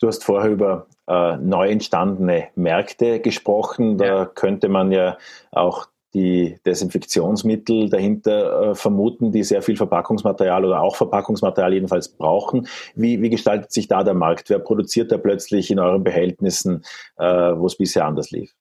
Du 0.00 0.08
hast 0.08 0.24
vorher 0.24 0.50
über 0.50 0.86
äh, 1.08 1.36
neu 1.36 1.68
entstandene 1.68 2.48
Märkte 2.54 3.20
gesprochen. 3.20 3.98
Da 3.98 4.06
ja. 4.06 4.24
könnte 4.24 4.70
man 4.70 4.92
ja 4.92 5.18
auch 5.50 5.89
die 6.14 6.58
Desinfektionsmittel 6.66 7.88
dahinter 7.88 8.70
äh, 8.70 8.74
vermuten, 8.74 9.32
die 9.32 9.44
sehr 9.44 9.62
viel 9.62 9.76
Verpackungsmaterial 9.76 10.64
oder 10.64 10.82
auch 10.82 10.96
Verpackungsmaterial 10.96 11.74
jedenfalls 11.74 12.08
brauchen. 12.08 12.66
Wie, 12.94 13.20
wie 13.22 13.30
gestaltet 13.30 13.72
sich 13.72 13.88
da 13.88 14.02
der 14.02 14.14
Markt? 14.14 14.50
Wer 14.50 14.58
produziert 14.58 15.12
da 15.12 15.18
plötzlich 15.18 15.70
in 15.70 15.78
euren 15.78 16.02
Behältnissen, 16.02 16.82
äh, 17.16 17.24
wo 17.24 17.66
es 17.66 17.76
bisher 17.76 18.06
anders 18.06 18.30
lief? 18.30 18.52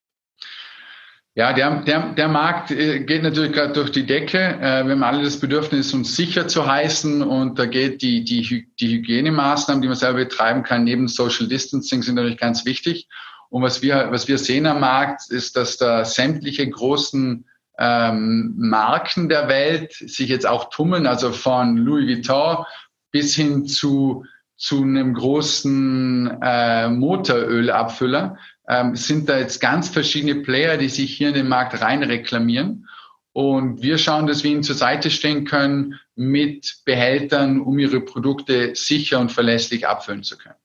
Ja, 1.36 1.52
der, 1.52 1.82
der, 1.84 2.12
der 2.14 2.28
Markt 2.28 2.72
äh, 2.72 3.00
geht 3.00 3.22
natürlich 3.22 3.52
gerade 3.52 3.72
durch 3.72 3.92
die 3.92 4.04
Decke. 4.04 4.38
Äh, 4.38 4.84
wir 4.84 4.92
haben 4.92 5.02
alle 5.04 5.22
das 5.22 5.38
Bedürfnis, 5.38 5.94
uns 5.94 6.16
sicher 6.16 6.48
zu 6.48 6.66
heißen 6.66 7.22
und 7.22 7.58
da 7.58 7.66
geht 7.66 8.02
die, 8.02 8.24
die, 8.24 8.68
die 8.80 8.96
Hygienemaßnahmen, 8.96 9.80
die 9.80 9.86
man 9.86 9.96
selber 9.96 10.18
betreiben 10.18 10.64
kann, 10.64 10.84
neben 10.84 11.06
Social 11.06 11.46
Distancing 11.46 12.02
sind 12.02 12.16
natürlich 12.16 12.38
ganz 12.38 12.66
wichtig. 12.66 13.08
Und 13.50 13.62
was 13.62 13.82
wir, 13.82 14.08
was 14.10 14.28
wir 14.28 14.38
sehen 14.38 14.66
am 14.66 14.80
Markt, 14.80 15.30
ist, 15.30 15.56
dass 15.56 15.76
da 15.76 16.04
sämtliche 16.04 16.68
großen 16.68 17.44
ähm, 17.78 18.54
Marken 18.56 19.28
der 19.28 19.48
Welt 19.48 19.92
sich 19.92 20.28
jetzt 20.28 20.46
auch 20.46 20.70
tummeln, 20.70 21.06
also 21.06 21.32
von 21.32 21.76
Louis 21.76 22.06
Vuitton 22.06 22.64
bis 23.10 23.34
hin 23.34 23.66
zu, 23.66 24.24
zu 24.56 24.82
einem 24.82 25.14
großen 25.14 26.38
äh, 26.40 26.88
Motorölabfüller, 26.88 28.36
ähm, 28.68 28.94
sind 28.94 29.28
da 29.28 29.38
jetzt 29.38 29.60
ganz 29.60 29.88
verschiedene 29.88 30.36
Player, 30.36 30.76
die 30.76 30.88
sich 30.88 31.16
hier 31.16 31.28
in 31.28 31.34
den 31.34 31.48
Markt 31.48 31.80
rein 31.80 32.04
reklamieren. 32.04 32.86
Und 33.32 33.82
wir 33.82 33.98
schauen, 33.98 34.26
dass 34.26 34.44
wir 34.44 34.52
ihnen 34.52 34.62
zur 34.62 34.74
Seite 34.76 35.10
stehen 35.10 35.44
können 35.44 35.98
mit 36.14 36.82
Behältern, 36.84 37.60
um 37.60 37.78
ihre 37.78 38.00
Produkte 38.00 38.74
sicher 38.74 39.18
und 39.18 39.32
verlässlich 39.32 39.88
abfüllen 39.88 40.22
zu 40.22 40.36
können. 40.36 40.59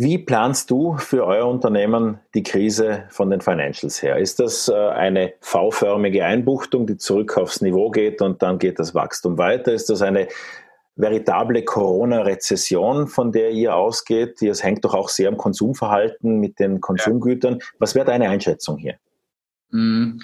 Wie 0.00 0.16
planst 0.16 0.70
du 0.70 0.96
für 0.96 1.26
euer 1.26 1.48
Unternehmen 1.48 2.20
die 2.32 2.44
Krise 2.44 3.06
von 3.08 3.30
den 3.30 3.40
Financials 3.40 4.00
her? 4.00 4.16
Ist 4.16 4.38
das 4.38 4.68
äh, 4.68 4.72
eine 4.72 5.32
V-förmige 5.40 6.24
Einbuchtung, 6.24 6.86
die 6.86 6.98
zurück 6.98 7.36
aufs 7.36 7.62
Niveau 7.62 7.90
geht 7.90 8.22
und 8.22 8.40
dann 8.40 8.60
geht 8.60 8.78
das 8.78 8.94
Wachstum 8.94 9.38
weiter? 9.38 9.72
Ist 9.72 9.90
das 9.90 10.00
eine 10.00 10.28
veritable 10.94 11.64
Corona-Rezession, 11.64 13.08
von 13.08 13.32
der 13.32 13.50
ihr 13.50 13.74
ausgeht? 13.74 14.40
Es 14.40 14.62
hängt 14.62 14.84
doch 14.84 14.94
auch 14.94 15.08
sehr 15.08 15.30
am 15.30 15.36
Konsumverhalten 15.36 16.38
mit 16.38 16.60
den 16.60 16.80
Konsumgütern. 16.80 17.58
Was 17.80 17.96
wäre 17.96 18.06
deine 18.06 18.28
Einschätzung 18.28 18.78
hier? 18.78 18.98
Mhm. 19.72 20.22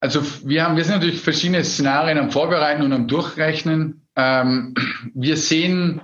Also 0.00 0.20
wir 0.44 0.66
haben, 0.66 0.76
wir 0.76 0.84
sind 0.84 0.96
natürlich 0.96 1.22
verschiedene 1.22 1.64
Szenarien 1.64 2.18
am 2.18 2.30
Vorbereiten 2.30 2.82
und 2.82 2.92
am 2.92 3.08
Durchrechnen. 3.08 4.06
Ähm, 4.16 4.74
wir 5.14 5.38
sehen 5.38 6.02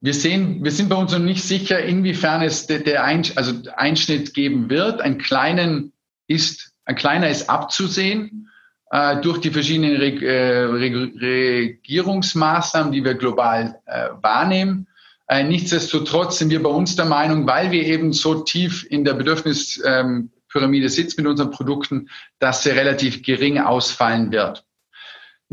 wir 0.00 0.14
sehen, 0.14 0.64
wir 0.64 0.70
sind 0.70 0.88
bei 0.88 0.96
uns 0.96 1.12
noch 1.12 1.18
nicht 1.18 1.44
sicher, 1.44 1.82
inwiefern 1.82 2.40
es 2.42 2.66
der, 2.66 2.78
der 2.78 3.04
Ein, 3.04 3.26
also 3.36 3.52
Einschnitt 3.76 4.32
geben 4.32 4.70
wird. 4.70 5.02
Ein 5.02 5.18
kleinen 5.18 5.92
ist, 6.26 6.72
ein 6.86 6.96
kleiner 6.96 7.28
ist 7.28 7.50
abzusehen 7.50 8.48
äh, 8.90 9.20
durch 9.20 9.36
die 9.38 9.50
verschiedenen 9.50 9.96
Reg 9.96 10.22
äh, 10.22 10.62
Regierungsmaßnahmen, 10.64 12.92
die 12.92 13.04
wir 13.04 13.14
global 13.14 13.78
äh, 13.84 14.08
wahrnehmen. 14.22 14.86
Äh, 15.28 15.44
nichtsdestotrotz 15.44 16.38
sind 16.38 16.48
wir 16.50 16.62
bei 16.62 16.70
uns 16.70 16.96
der 16.96 17.04
Meinung, 17.04 17.46
weil 17.46 17.70
wir 17.70 17.84
eben 17.84 18.14
so 18.14 18.42
tief 18.42 18.86
in 18.88 19.04
der 19.04 19.12
Bedürfnispyramide 19.14 20.88
sitzen 20.88 21.22
mit 21.22 21.30
unseren 21.30 21.50
Produkten, 21.50 22.08
dass 22.38 22.62
sie 22.62 22.70
relativ 22.70 23.22
gering 23.22 23.58
ausfallen 23.58 24.32
wird. 24.32 24.64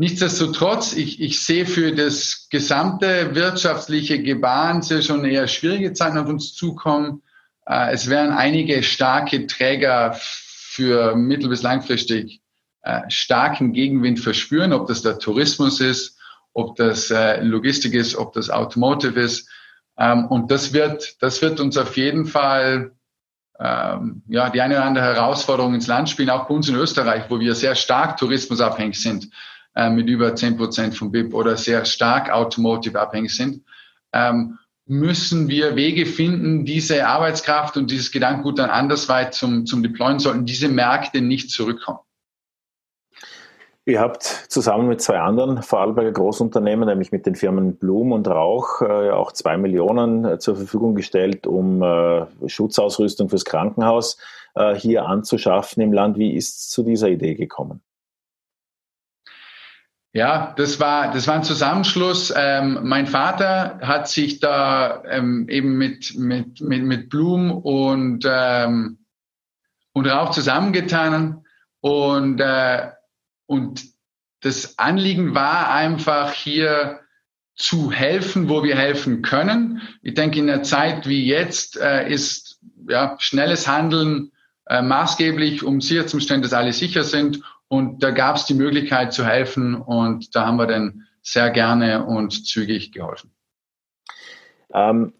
Nichtsdestotrotz, 0.00 0.92
ich, 0.92 1.20
ich 1.20 1.42
sehe 1.42 1.66
für 1.66 1.92
das 1.92 2.46
gesamte 2.50 3.34
wirtschaftliche 3.34 4.22
Gebaren 4.22 4.80
sehr 4.80 5.02
schon 5.02 5.24
eher 5.24 5.48
schwierige 5.48 5.92
Zeiten 5.92 6.18
auf 6.18 6.28
uns 6.28 6.54
zukommen. 6.54 7.22
Äh, 7.66 7.90
es 7.90 8.08
werden 8.08 8.30
einige 8.30 8.84
starke 8.84 9.48
Träger 9.48 10.16
für 10.16 11.16
mittel- 11.16 11.48
bis 11.48 11.62
langfristig 11.62 12.40
äh, 12.82 13.00
starken 13.08 13.72
Gegenwind 13.72 14.20
verspüren, 14.20 14.72
ob 14.72 14.86
das 14.86 15.02
der 15.02 15.18
Tourismus 15.18 15.80
ist, 15.80 16.16
ob 16.52 16.76
das 16.76 17.10
äh, 17.10 17.42
Logistik 17.42 17.94
ist, 17.94 18.14
ob 18.14 18.32
das 18.34 18.50
Automotive 18.50 19.18
ist. 19.18 19.48
Ähm, 19.98 20.26
und 20.26 20.52
das 20.52 20.72
wird, 20.72 21.20
das 21.20 21.42
wird 21.42 21.58
uns 21.58 21.76
auf 21.76 21.96
jeden 21.96 22.26
Fall 22.26 22.92
ähm, 23.58 24.22
ja, 24.28 24.48
die 24.48 24.60
eine 24.60 24.76
oder 24.76 24.84
andere 24.84 25.06
Herausforderung 25.06 25.74
ins 25.74 25.88
Land 25.88 26.08
spielen, 26.08 26.30
auch 26.30 26.46
bei 26.46 26.54
uns 26.54 26.68
in 26.68 26.76
Österreich, 26.76 27.24
wo 27.30 27.40
wir 27.40 27.56
sehr 27.56 27.74
stark 27.74 28.16
tourismusabhängig 28.16 29.02
sind 29.02 29.28
äh, 29.78 29.90
mit 29.90 30.08
über 30.08 30.34
10 30.34 30.56
Prozent 30.56 30.96
vom 30.96 31.12
BIP 31.12 31.32
oder 31.32 31.56
sehr 31.56 31.84
stark 31.84 32.32
automotive 32.32 32.98
abhängig 33.00 33.36
sind, 33.36 33.62
ähm, 34.12 34.58
müssen 34.86 35.48
wir 35.48 35.76
Wege 35.76 36.04
finden, 36.04 36.64
diese 36.64 37.06
Arbeitskraft 37.06 37.76
und 37.76 37.88
dieses 37.88 38.10
Gedankengut 38.10 38.58
dann 38.58 38.70
andersweit 38.70 39.34
zum, 39.34 39.66
zum 39.66 39.84
Deployen 39.84 40.18
sollten 40.18 40.46
diese 40.46 40.68
Märkte 40.68 41.20
nicht 41.20 41.50
zurückkommen. 41.50 42.00
Ihr 43.84 44.00
habt 44.00 44.24
zusammen 44.24 44.88
mit 44.88 45.00
zwei 45.00 45.20
anderen 45.20 45.62
Vorarlberger 45.62 46.10
Großunternehmen, 46.10 46.88
nämlich 46.88 47.12
mit 47.12 47.24
den 47.24 47.36
Firmen 47.36 47.76
Blum 47.76 48.10
und 48.10 48.26
Rauch, 48.26 48.82
äh, 48.82 49.10
auch 49.10 49.30
zwei 49.30 49.56
Millionen 49.56 50.24
äh, 50.24 50.38
zur 50.40 50.56
Verfügung 50.56 50.96
gestellt, 50.96 51.46
um 51.46 51.82
äh, 51.82 52.26
Schutzausrüstung 52.46 53.28
fürs 53.28 53.44
Krankenhaus 53.44 54.18
hier 54.76 55.06
anzuschaffen 55.06 55.80
im 55.84 55.92
Land. 55.92 56.18
Wie 56.18 56.34
ist 56.34 56.58
es 56.58 56.68
zu 56.70 56.82
dieser 56.82 57.08
Idee 57.08 57.36
gekommen? 57.36 57.80
Ja, 60.18 60.52
das 60.56 60.80
war, 60.80 61.12
das 61.12 61.28
war 61.28 61.36
ein 61.36 61.44
Zusammenschluss. 61.44 62.34
Ähm, 62.36 62.80
mein 62.82 63.06
Vater 63.06 63.78
hat 63.80 64.08
sich 64.08 64.40
da 64.40 65.04
ähm, 65.08 65.48
eben 65.48 65.78
mit, 65.78 66.18
mit, 66.18 66.60
mit, 66.60 66.82
mit 66.82 67.08
Blum 67.08 67.52
und, 67.52 68.26
ähm, 68.28 68.98
und 69.92 70.06
Rauch 70.08 70.30
zusammengetan 70.30 71.44
und 71.80 72.40
äh, 72.40 72.90
und 73.46 73.84
das 74.40 74.76
Anliegen 74.80 75.36
war 75.36 75.70
einfach 75.70 76.32
hier 76.32 76.98
zu 77.54 77.92
helfen, 77.92 78.48
wo 78.48 78.64
wir 78.64 78.76
helfen 78.76 79.22
können. 79.22 79.82
Ich 80.02 80.14
denke, 80.14 80.40
in 80.40 80.50
einer 80.50 80.64
Zeit 80.64 81.06
wie 81.06 81.26
jetzt 81.26 81.76
äh, 81.76 82.12
ist 82.12 82.58
ja, 82.88 83.14
schnelles 83.20 83.68
Handeln 83.68 84.32
äh, 84.66 84.82
maßgeblich, 84.82 85.62
um 85.62 85.80
sicherzustellen, 85.80 86.42
dass 86.42 86.52
alle 86.54 86.72
sicher 86.72 87.04
sind. 87.04 87.40
Und 87.68 88.02
da 88.02 88.10
gab 88.10 88.36
es 88.36 88.46
die 88.46 88.54
Möglichkeit 88.54 89.12
zu 89.12 89.26
helfen 89.26 89.74
und 89.74 90.34
da 90.34 90.46
haben 90.46 90.56
wir 90.56 90.66
dann 90.66 91.06
sehr 91.22 91.50
gerne 91.50 92.06
und 92.06 92.46
zügig 92.46 92.92
geholfen. 92.92 93.30
Ähm, 94.72 95.12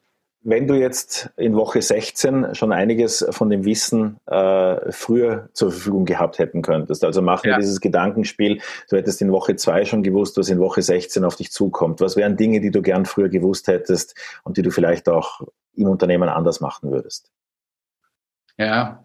wenn 0.43 0.67
du 0.67 0.75
jetzt 0.75 1.31
in 1.37 1.57
Woche 1.57 1.83
16 1.83 2.55
schon 2.55 2.73
einiges 2.73 3.27
von 3.31 3.51
dem 3.51 3.65
Wissen 3.65 4.19
äh, 4.27 4.93
früher 4.93 5.51
zur 5.53 5.73
Verfügung 5.73 6.05
gehabt 6.05 6.39
hätten 6.39 6.63
könntest, 6.63 7.05
also 7.05 7.21
wir 7.21 7.41
ja. 7.45 7.59
dieses 7.59 7.81
Gedankenspiel, 7.81 8.61
du 8.89 8.97
hättest 8.97 9.21
in 9.21 9.33
Woche 9.33 9.57
2 9.57 9.85
schon 9.85 10.03
gewusst, 10.03 10.39
was 10.39 10.49
in 10.49 10.59
Woche 10.59 10.81
16 10.81 11.25
auf 11.25 11.37
dich 11.37 11.51
zukommt. 11.51 12.01
Was 12.01 12.17
wären 12.17 12.37
Dinge, 12.37 12.61
die 12.61 12.71
du 12.71 12.83
gern 12.83 13.05
früher 13.05 13.29
gewusst 13.29 13.69
hättest 13.69 14.15
und 14.45 14.57
die 14.57 14.63
du 14.63 14.71
vielleicht 14.71 15.09
auch 15.09 15.43
im 15.75 15.89
Unternehmen 15.89 16.29
anders 16.29 16.61
machen 16.61 16.91
würdest? 16.91 17.31
Ja, 18.57 19.05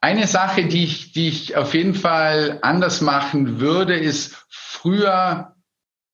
eine 0.00 0.26
Sache, 0.26 0.66
die 0.66 0.84
ich, 0.84 1.12
die 1.12 1.28
ich 1.28 1.56
auf 1.56 1.74
jeden 1.74 1.94
Fall 1.94 2.58
anders 2.62 3.00
machen 3.00 3.60
würde, 3.60 3.96
ist 3.96 4.36
früher 4.48 5.54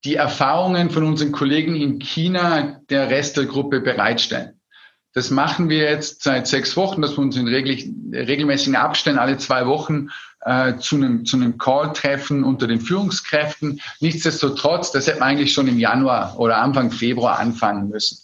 die 0.04 0.16
Erfahrungen 0.16 0.90
von 0.90 1.04
unseren 1.04 1.32
Kollegen 1.32 1.76
in 1.76 1.98
China 1.98 2.80
der 2.90 3.10
Rest 3.10 3.36
der 3.36 3.46
Gruppe 3.46 3.80
bereitstellen. 3.80 4.60
Das 5.12 5.30
machen 5.30 5.68
wir 5.68 5.90
jetzt 5.90 6.22
seit 6.22 6.46
sechs 6.48 6.76
Wochen, 6.76 7.00
dass 7.00 7.16
wir 7.16 7.20
uns 7.20 7.36
in 7.36 7.46
regelmäßigen 7.46 8.74
Abständen 8.74 9.20
alle 9.20 9.38
zwei 9.38 9.66
Wochen 9.66 10.08
äh, 10.40 10.76
zu, 10.76 10.96
einem, 10.96 11.24
zu 11.24 11.36
einem 11.36 11.56
Call 11.56 11.92
treffen 11.92 12.42
unter 12.42 12.66
den 12.66 12.80
Führungskräften. 12.80 13.80
Nichtsdestotrotz, 14.00 14.90
das 14.90 15.06
hätte 15.06 15.20
man 15.20 15.28
eigentlich 15.28 15.52
schon 15.52 15.68
im 15.68 15.78
Januar 15.78 16.38
oder 16.38 16.58
Anfang 16.58 16.90
Februar 16.90 17.38
anfangen 17.38 17.88
müssen. 17.88 18.23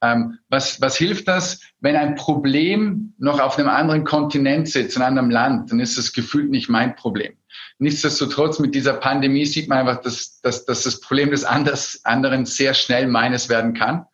Ähm, 0.00 0.38
was, 0.48 0.80
was 0.80 0.96
hilft 0.96 1.26
das? 1.26 1.60
Wenn 1.80 1.96
ein 1.96 2.14
Problem 2.14 3.14
noch 3.18 3.40
auf 3.40 3.58
einem 3.58 3.68
anderen 3.68 4.04
Kontinent 4.04 4.68
sitzt, 4.68 4.96
in 4.96 5.02
einem 5.02 5.18
anderen 5.18 5.30
Land, 5.30 5.70
dann 5.70 5.80
ist 5.80 5.98
das 5.98 6.12
gefühlt 6.12 6.50
nicht 6.50 6.68
mein 6.68 6.94
Problem. 6.94 7.34
Nichtsdestotrotz, 7.78 8.58
mit 8.58 8.74
dieser 8.74 8.94
Pandemie 8.94 9.44
sieht 9.44 9.68
man 9.68 9.78
einfach, 9.78 10.00
dass, 10.02 10.40
dass, 10.40 10.64
dass 10.64 10.84
das 10.84 11.00
Problem 11.00 11.30
des 11.30 11.44
anders, 11.44 12.00
anderen 12.04 12.46
sehr 12.46 12.74
schnell 12.74 13.06
meines 13.08 13.48
werden 13.48 13.74
kann. 13.74 14.06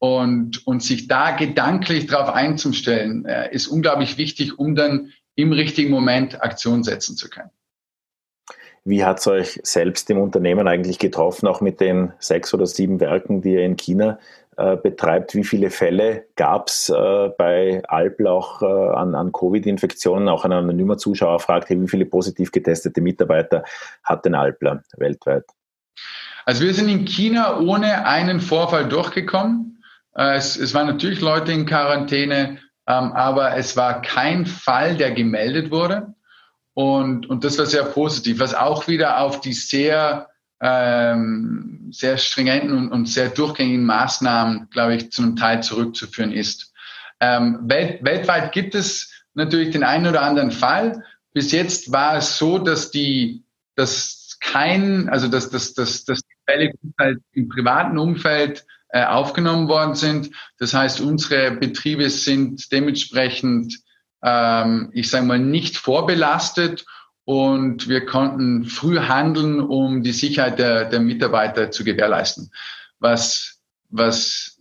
Und, 0.00 0.64
und 0.64 0.80
sich 0.80 1.08
da 1.08 1.32
gedanklich 1.32 2.06
darauf 2.06 2.32
einzustellen, 2.32 3.24
äh, 3.24 3.52
ist 3.52 3.66
unglaublich 3.66 4.16
wichtig, 4.16 4.56
um 4.56 4.76
dann 4.76 5.12
im 5.34 5.52
richtigen 5.52 5.90
Moment 5.90 6.40
Aktion 6.40 6.84
setzen 6.84 7.16
zu 7.16 7.28
können. 7.28 7.50
Wie 8.84 9.04
hat 9.04 9.18
es 9.18 9.26
euch 9.26 9.60
selbst 9.64 10.08
im 10.08 10.18
Unternehmen 10.18 10.68
eigentlich 10.68 10.98
getroffen, 11.00 11.48
auch 11.48 11.60
mit 11.60 11.80
den 11.80 12.12
sechs 12.20 12.54
oder 12.54 12.66
sieben 12.66 13.00
Werken, 13.00 13.42
die 13.42 13.54
ihr 13.54 13.64
in 13.64 13.76
China 13.76 14.18
äh, 14.58 14.76
betreibt? 14.76 15.36
Wie 15.36 15.44
viele 15.44 15.70
Fälle 15.70 16.26
gab 16.34 16.66
es 16.66 16.88
äh, 16.88 17.28
bei 17.38 17.80
Alpl 17.86 18.26
auch 18.26 18.60
äh, 18.60 18.66
an, 18.66 19.14
an 19.14 19.30
Covid-Infektionen? 19.30 20.28
Auch 20.28 20.44
ein 20.44 20.50
anonymer 20.50 20.98
Zuschauer 20.98 21.38
fragt, 21.38 21.70
wie 21.70 21.86
viele 21.86 22.06
positiv 22.06 22.50
getestete 22.50 23.00
Mitarbeiter 23.00 23.62
hat 24.02 24.24
denn 24.24 24.34
Alpler 24.34 24.82
weltweit? 24.96 25.44
Also 26.44 26.64
wir 26.64 26.74
sind 26.74 26.88
in 26.88 27.04
China 27.04 27.60
ohne 27.60 28.04
einen 28.04 28.40
Vorfall 28.40 28.88
durchgekommen. 28.88 29.80
Es, 30.14 30.56
es 30.56 30.74
waren 30.74 30.88
natürlich 30.88 31.20
Leute 31.20 31.52
in 31.52 31.64
Quarantäne, 31.64 32.58
ähm, 32.88 33.12
aber 33.12 33.56
es 33.56 33.76
war 33.76 34.02
kein 34.02 34.44
Fall, 34.44 34.96
der 34.96 35.12
gemeldet 35.12 35.70
wurde. 35.70 36.14
Und, 36.74 37.28
und 37.28 37.44
das 37.44 37.58
war 37.58 37.66
sehr 37.66 37.84
positiv, 37.84 38.40
was 38.40 38.54
auch 38.54 38.88
wieder 38.88 39.20
auf 39.20 39.40
die 39.40 39.52
sehr, 39.52 40.27
ähm, 40.60 41.88
sehr 41.92 42.18
stringenten 42.18 42.76
und, 42.76 42.90
und 42.90 43.06
sehr 43.06 43.28
durchgängigen 43.28 43.84
Maßnahmen, 43.84 44.68
glaube 44.70 44.96
ich, 44.96 45.12
zu 45.12 45.22
einem 45.22 45.36
Teil 45.36 45.62
zurückzuführen 45.62 46.32
ist. 46.32 46.72
Ähm, 47.20 47.60
welt, 47.62 48.04
weltweit 48.04 48.52
gibt 48.52 48.74
es 48.74 49.12
natürlich 49.34 49.70
den 49.70 49.84
einen 49.84 50.06
oder 50.06 50.22
anderen 50.22 50.50
Fall. 50.50 51.04
Bis 51.32 51.52
jetzt 51.52 51.92
war 51.92 52.16
es 52.16 52.38
so, 52.38 52.58
dass 52.58 52.90
die, 52.90 53.44
dass 53.76 54.38
kein, 54.40 55.08
also 55.08 55.28
dass, 55.28 55.50
dass, 55.50 55.74
dass, 55.74 56.04
dass 56.04 56.20
die 56.20 56.36
Fälle 56.46 56.72
halt 56.98 57.18
im 57.32 57.48
privaten 57.48 57.98
Umfeld 57.98 58.64
äh, 58.90 59.04
aufgenommen 59.04 59.68
worden 59.68 59.94
sind. 59.94 60.30
Das 60.58 60.74
heißt, 60.74 61.00
unsere 61.00 61.52
Betriebe 61.52 62.08
sind 62.10 62.72
dementsprechend, 62.72 63.80
ähm, 64.22 64.90
ich 64.92 65.10
sage 65.10 65.26
mal, 65.26 65.38
nicht 65.38 65.76
vorbelastet 65.76 66.84
und 67.28 67.90
wir 67.90 68.06
konnten 68.06 68.64
früh 68.64 69.00
handeln, 69.00 69.60
um 69.60 70.02
die 70.02 70.12
Sicherheit 70.12 70.58
der, 70.58 70.86
der 70.86 70.98
Mitarbeiter 70.98 71.70
zu 71.70 71.84
gewährleisten. 71.84 72.50
Was, 73.00 73.60
was 73.90 74.58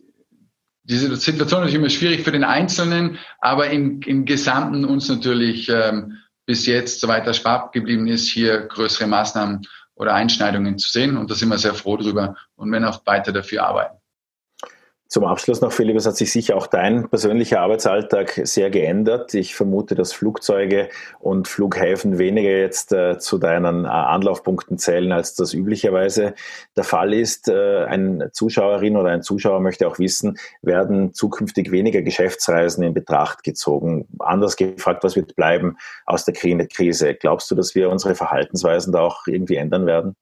diese 0.84 1.16
Situation 1.16 1.62
natürlich 1.62 1.80
immer 1.80 1.90
schwierig 1.90 2.26
für 2.26 2.34
den 2.34 2.44
Einzelnen, 2.44 3.20
aber 3.40 3.70
im, 3.70 4.02
im 4.02 4.26
Gesamten 4.26 4.84
uns 4.84 5.08
natürlich 5.08 5.70
ähm, 5.70 6.18
bis 6.46 6.66
jetzt, 6.66 7.00
soweit 7.00 7.26
der 7.26 7.32
Spar 7.32 7.72
geblieben 7.72 8.06
ist, 8.06 8.28
hier 8.28 8.60
größere 8.60 9.08
Maßnahmen 9.08 9.66
oder 9.96 10.14
Einschneidungen 10.14 10.78
zu 10.78 10.90
sehen. 10.90 11.16
Und 11.16 11.32
da 11.32 11.36
sind 11.36 11.48
wir 11.48 11.58
sehr 11.60 11.74
froh 11.74 11.96
drüber 11.96 12.36
und 12.58 12.70
werden 12.74 12.84
auch 12.84 13.06
weiter 13.06 13.32
dafür 13.32 13.66
arbeiten. 13.66 13.97
Zum 15.10 15.24
Abschluss 15.24 15.62
noch, 15.62 15.72
Philipp, 15.72 15.96
es 15.96 16.06
hat 16.06 16.18
sich 16.18 16.34
sicher 16.34 16.58
auch 16.58 16.68
dein 16.68 17.10
persönlicher 17.10 17.62
Arbeitsalltag 17.62 18.42
sehr 18.44 18.70
geändert. 18.70 19.34
Ich 19.34 19.56
vermute, 19.56 19.96
dass 19.96 20.12
Flugzeuge 20.12 20.90
und 21.20 21.48
Flughäfen 21.48 22.18
weniger 22.18 22.50
jetzt 22.50 22.92
äh, 22.92 23.18
zu 23.18 23.38
deinen 23.38 23.86
äh, 23.86 23.88
Anlaufpunkten 23.88 24.78
zählen, 24.78 25.14
als 25.14 25.34
das 25.36 25.54
üblicherweise 25.54 26.34
der 26.76 26.84
Fall 26.84 27.14
ist. 27.14 27.48
Äh, 27.48 27.86
ein 27.86 28.30
Zuschauerin 28.34 28.98
oder 28.98 29.12
ein 29.12 29.24
Zuschauer 29.24 29.62
möchte 29.62 29.88
auch 29.88 29.98
wissen, 29.98 30.38
werden 30.62 31.14
zukünftig 31.14 31.72
weniger 31.72 32.02
Geschäftsreisen 32.02 32.84
in 32.84 32.94
Betracht 32.94 33.44
gezogen? 33.44 34.10
Anders 34.20 34.58
gefragt, 34.58 35.06
was 35.06 35.16
wird 35.16 35.38
bleiben 35.38 35.78
aus 36.06 36.26
der 36.26 36.34
Krise? 36.34 37.16
Glaubst 37.16 37.50
du, 37.50 37.56
dass 37.56 37.76
wir 37.76 37.90
unsere 37.90 38.14
Verhaltensweisen 38.14 38.92
da 38.92 39.00
auch 39.00 39.26
irgendwie 39.26 39.56
ändern 39.56 39.86
werden? 39.86 40.18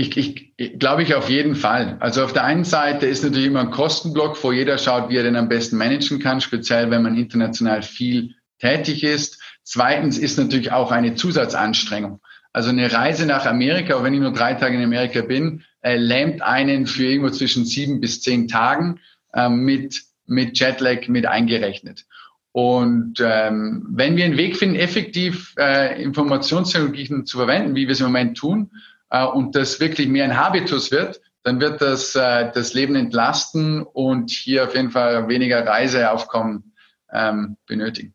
Ich, 0.00 0.16
ich, 0.16 0.78
glaube 0.78 1.02
ich 1.02 1.14
auf 1.14 1.28
jeden 1.28 1.54
Fall. 1.54 1.98
Also 2.00 2.24
auf 2.24 2.32
der 2.32 2.44
einen 2.44 2.64
Seite 2.64 3.04
ist 3.04 3.22
natürlich 3.22 3.48
immer 3.48 3.60
ein 3.60 3.70
Kostenblock, 3.70 4.42
wo 4.42 4.50
jeder 4.50 4.78
schaut, 4.78 5.10
wie 5.10 5.18
er 5.18 5.24
den 5.24 5.36
am 5.36 5.50
besten 5.50 5.76
managen 5.76 6.20
kann, 6.20 6.40
speziell 6.40 6.90
wenn 6.90 7.02
man 7.02 7.18
international 7.18 7.82
viel 7.82 8.34
tätig 8.58 9.04
ist. 9.04 9.42
Zweitens 9.62 10.16
ist 10.16 10.38
natürlich 10.38 10.72
auch 10.72 10.90
eine 10.90 11.16
Zusatzanstrengung. 11.16 12.20
Also 12.54 12.70
eine 12.70 12.90
Reise 12.90 13.26
nach 13.26 13.44
Amerika, 13.44 13.94
auch 13.94 14.02
wenn 14.02 14.14
ich 14.14 14.20
nur 14.20 14.32
drei 14.32 14.54
Tage 14.54 14.78
in 14.78 14.82
Amerika 14.82 15.20
bin, 15.20 15.64
äh, 15.82 15.96
lähmt 15.96 16.40
einen 16.40 16.86
für 16.86 17.04
irgendwo 17.04 17.28
zwischen 17.28 17.66
sieben 17.66 18.00
bis 18.00 18.22
zehn 18.22 18.48
Tagen 18.48 19.00
äh, 19.34 19.50
mit, 19.50 20.00
mit 20.24 20.58
Jetlag 20.58 21.08
mit 21.08 21.26
eingerechnet. 21.26 22.06
Und 22.52 23.20
ähm, 23.20 23.86
wenn 23.90 24.16
wir 24.16 24.24
einen 24.24 24.38
Weg 24.38 24.56
finden, 24.56 24.76
effektiv 24.76 25.54
äh, 25.58 26.02
Informationstechnologien 26.02 27.26
zu 27.26 27.36
verwenden, 27.36 27.76
wie 27.76 27.86
wir 27.86 27.92
es 27.92 28.00
im 28.00 28.06
Moment 28.06 28.38
tun, 28.38 28.70
und 29.18 29.56
das 29.56 29.80
wirklich 29.80 30.08
mehr 30.08 30.24
ein 30.24 30.36
Habitus 30.36 30.90
wird, 30.90 31.20
dann 31.42 31.60
wird 31.60 31.80
das 31.80 32.14
äh, 32.14 32.50
das 32.52 32.74
Leben 32.74 32.94
entlasten 32.94 33.82
und 33.82 34.30
hier 34.30 34.64
auf 34.64 34.74
jeden 34.74 34.90
Fall 34.90 35.28
weniger 35.28 35.66
Reiseaufkommen 35.66 36.74
ähm, 37.12 37.56
benötigen. 37.66 38.14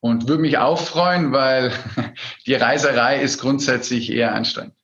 Und 0.00 0.28
würde 0.28 0.42
mich 0.42 0.58
auch 0.58 0.78
freuen, 0.78 1.32
weil 1.32 1.72
die 2.46 2.54
Reiserei 2.54 3.20
ist 3.20 3.40
grundsätzlich 3.40 4.12
eher 4.12 4.34
anstrengend. 4.34 4.74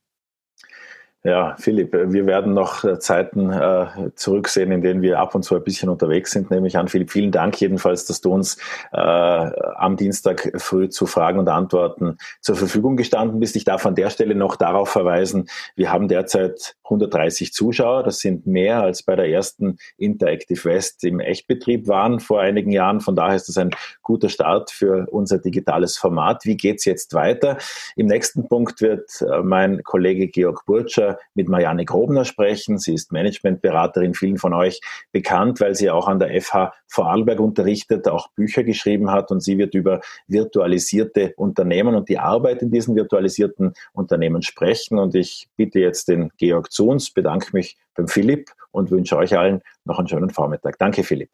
Ja, 1.24 1.54
Philipp, 1.56 1.92
wir 1.92 2.26
werden 2.26 2.52
noch 2.52 2.82
äh, 2.82 2.98
Zeiten 2.98 3.52
äh, 3.52 3.86
zurücksehen, 4.16 4.72
in 4.72 4.82
denen 4.82 5.02
wir 5.02 5.20
ab 5.20 5.36
und 5.36 5.44
zu 5.44 5.54
ein 5.54 5.62
bisschen 5.62 5.88
unterwegs 5.88 6.32
sind, 6.32 6.50
nehme 6.50 6.66
ich 6.66 6.76
an. 6.76 6.88
Philipp, 6.88 7.12
vielen 7.12 7.30
Dank 7.30 7.60
jedenfalls, 7.60 8.06
dass 8.06 8.20
du 8.20 8.32
uns 8.32 8.56
äh, 8.90 8.98
am 8.98 9.96
Dienstag 9.96 10.52
früh 10.56 10.88
zu 10.88 11.06
Fragen 11.06 11.38
und 11.38 11.48
Antworten 11.48 12.18
zur 12.40 12.56
Verfügung 12.56 12.96
gestanden 12.96 13.38
bist. 13.38 13.54
Ich 13.54 13.64
darf 13.64 13.86
an 13.86 13.94
der 13.94 14.10
Stelle 14.10 14.34
noch 14.34 14.56
darauf 14.56 14.88
verweisen, 14.88 15.48
wir 15.76 15.92
haben 15.92 16.08
derzeit 16.08 16.74
130 16.92 17.52
Zuschauer. 17.52 18.02
Das 18.02 18.18
sind 18.18 18.46
mehr 18.46 18.82
als 18.82 19.02
bei 19.02 19.16
der 19.16 19.28
ersten 19.28 19.78
Interactive 19.96 20.64
West 20.64 21.04
im 21.04 21.20
Echtbetrieb 21.20 21.88
waren 21.88 22.20
vor 22.20 22.40
einigen 22.40 22.70
Jahren. 22.70 23.00
Von 23.00 23.16
daher 23.16 23.36
ist 23.36 23.48
das 23.48 23.56
ein 23.56 23.70
guter 24.02 24.28
Start 24.28 24.70
für 24.70 25.06
unser 25.10 25.38
digitales 25.38 25.96
Format. 25.96 26.44
Wie 26.44 26.56
geht's 26.56 26.84
jetzt 26.84 27.14
weiter? 27.14 27.58
Im 27.96 28.06
nächsten 28.06 28.48
Punkt 28.48 28.80
wird 28.80 29.10
äh, 29.22 29.42
mein 29.42 29.82
Kollege 29.82 30.28
Georg 30.28 30.64
Burtscher 30.66 31.18
mit 31.34 31.48
Marianne 31.48 31.84
Grobner 31.84 32.24
sprechen. 32.24 32.78
Sie 32.78 32.94
ist 32.94 33.12
Managementberaterin, 33.12 34.14
vielen 34.14 34.38
von 34.38 34.54
euch 34.54 34.80
bekannt, 35.12 35.60
weil 35.60 35.74
sie 35.74 35.90
auch 35.90 36.08
an 36.08 36.18
der 36.18 36.40
FH 36.40 36.72
Vorarlberg 36.86 37.40
unterrichtet, 37.40 38.06
auch 38.06 38.28
Bücher 38.32 38.64
geschrieben 38.64 39.10
hat 39.10 39.30
und 39.30 39.40
sie 39.40 39.56
wird 39.56 39.74
über 39.74 40.00
virtualisierte 40.28 41.32
Unternehmen 41.36 41.94
und 41.94 42.08
die 42.08 42.18
Arbeit 42.18 42.60
in 42.60 42.70
diesen 42.70 42.94
virtualisierten 42.94 43.72
Unternehmen 43.94 44.42
sprechen. 44.42 44.98
Und 44.98 45.14
ich 45.14 45.48
bitte 45.56 45.80
jetzt 45.80 46.08
den 46.08 46.30
Georg 46.36 46.70
zu 46.70 46.81
uns, 46.88 47.12
bedanke 47.12 47.50
mich 47.52 47.76
beim 47.94 48.08
Philipp 48.08 48.50
und 48.70 48.90
wünsche 48.90 49.16
euch 49.16 49.36
allen 49.36 49.62
noch 49.84 49.98
einen 49.98 50.08
schönen 50.08 50.30
Vormittag. 50.30 50.78
Danke, 50.78 51.04
Philipp. 51.04 51.30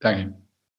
Danke. 0.00 0.34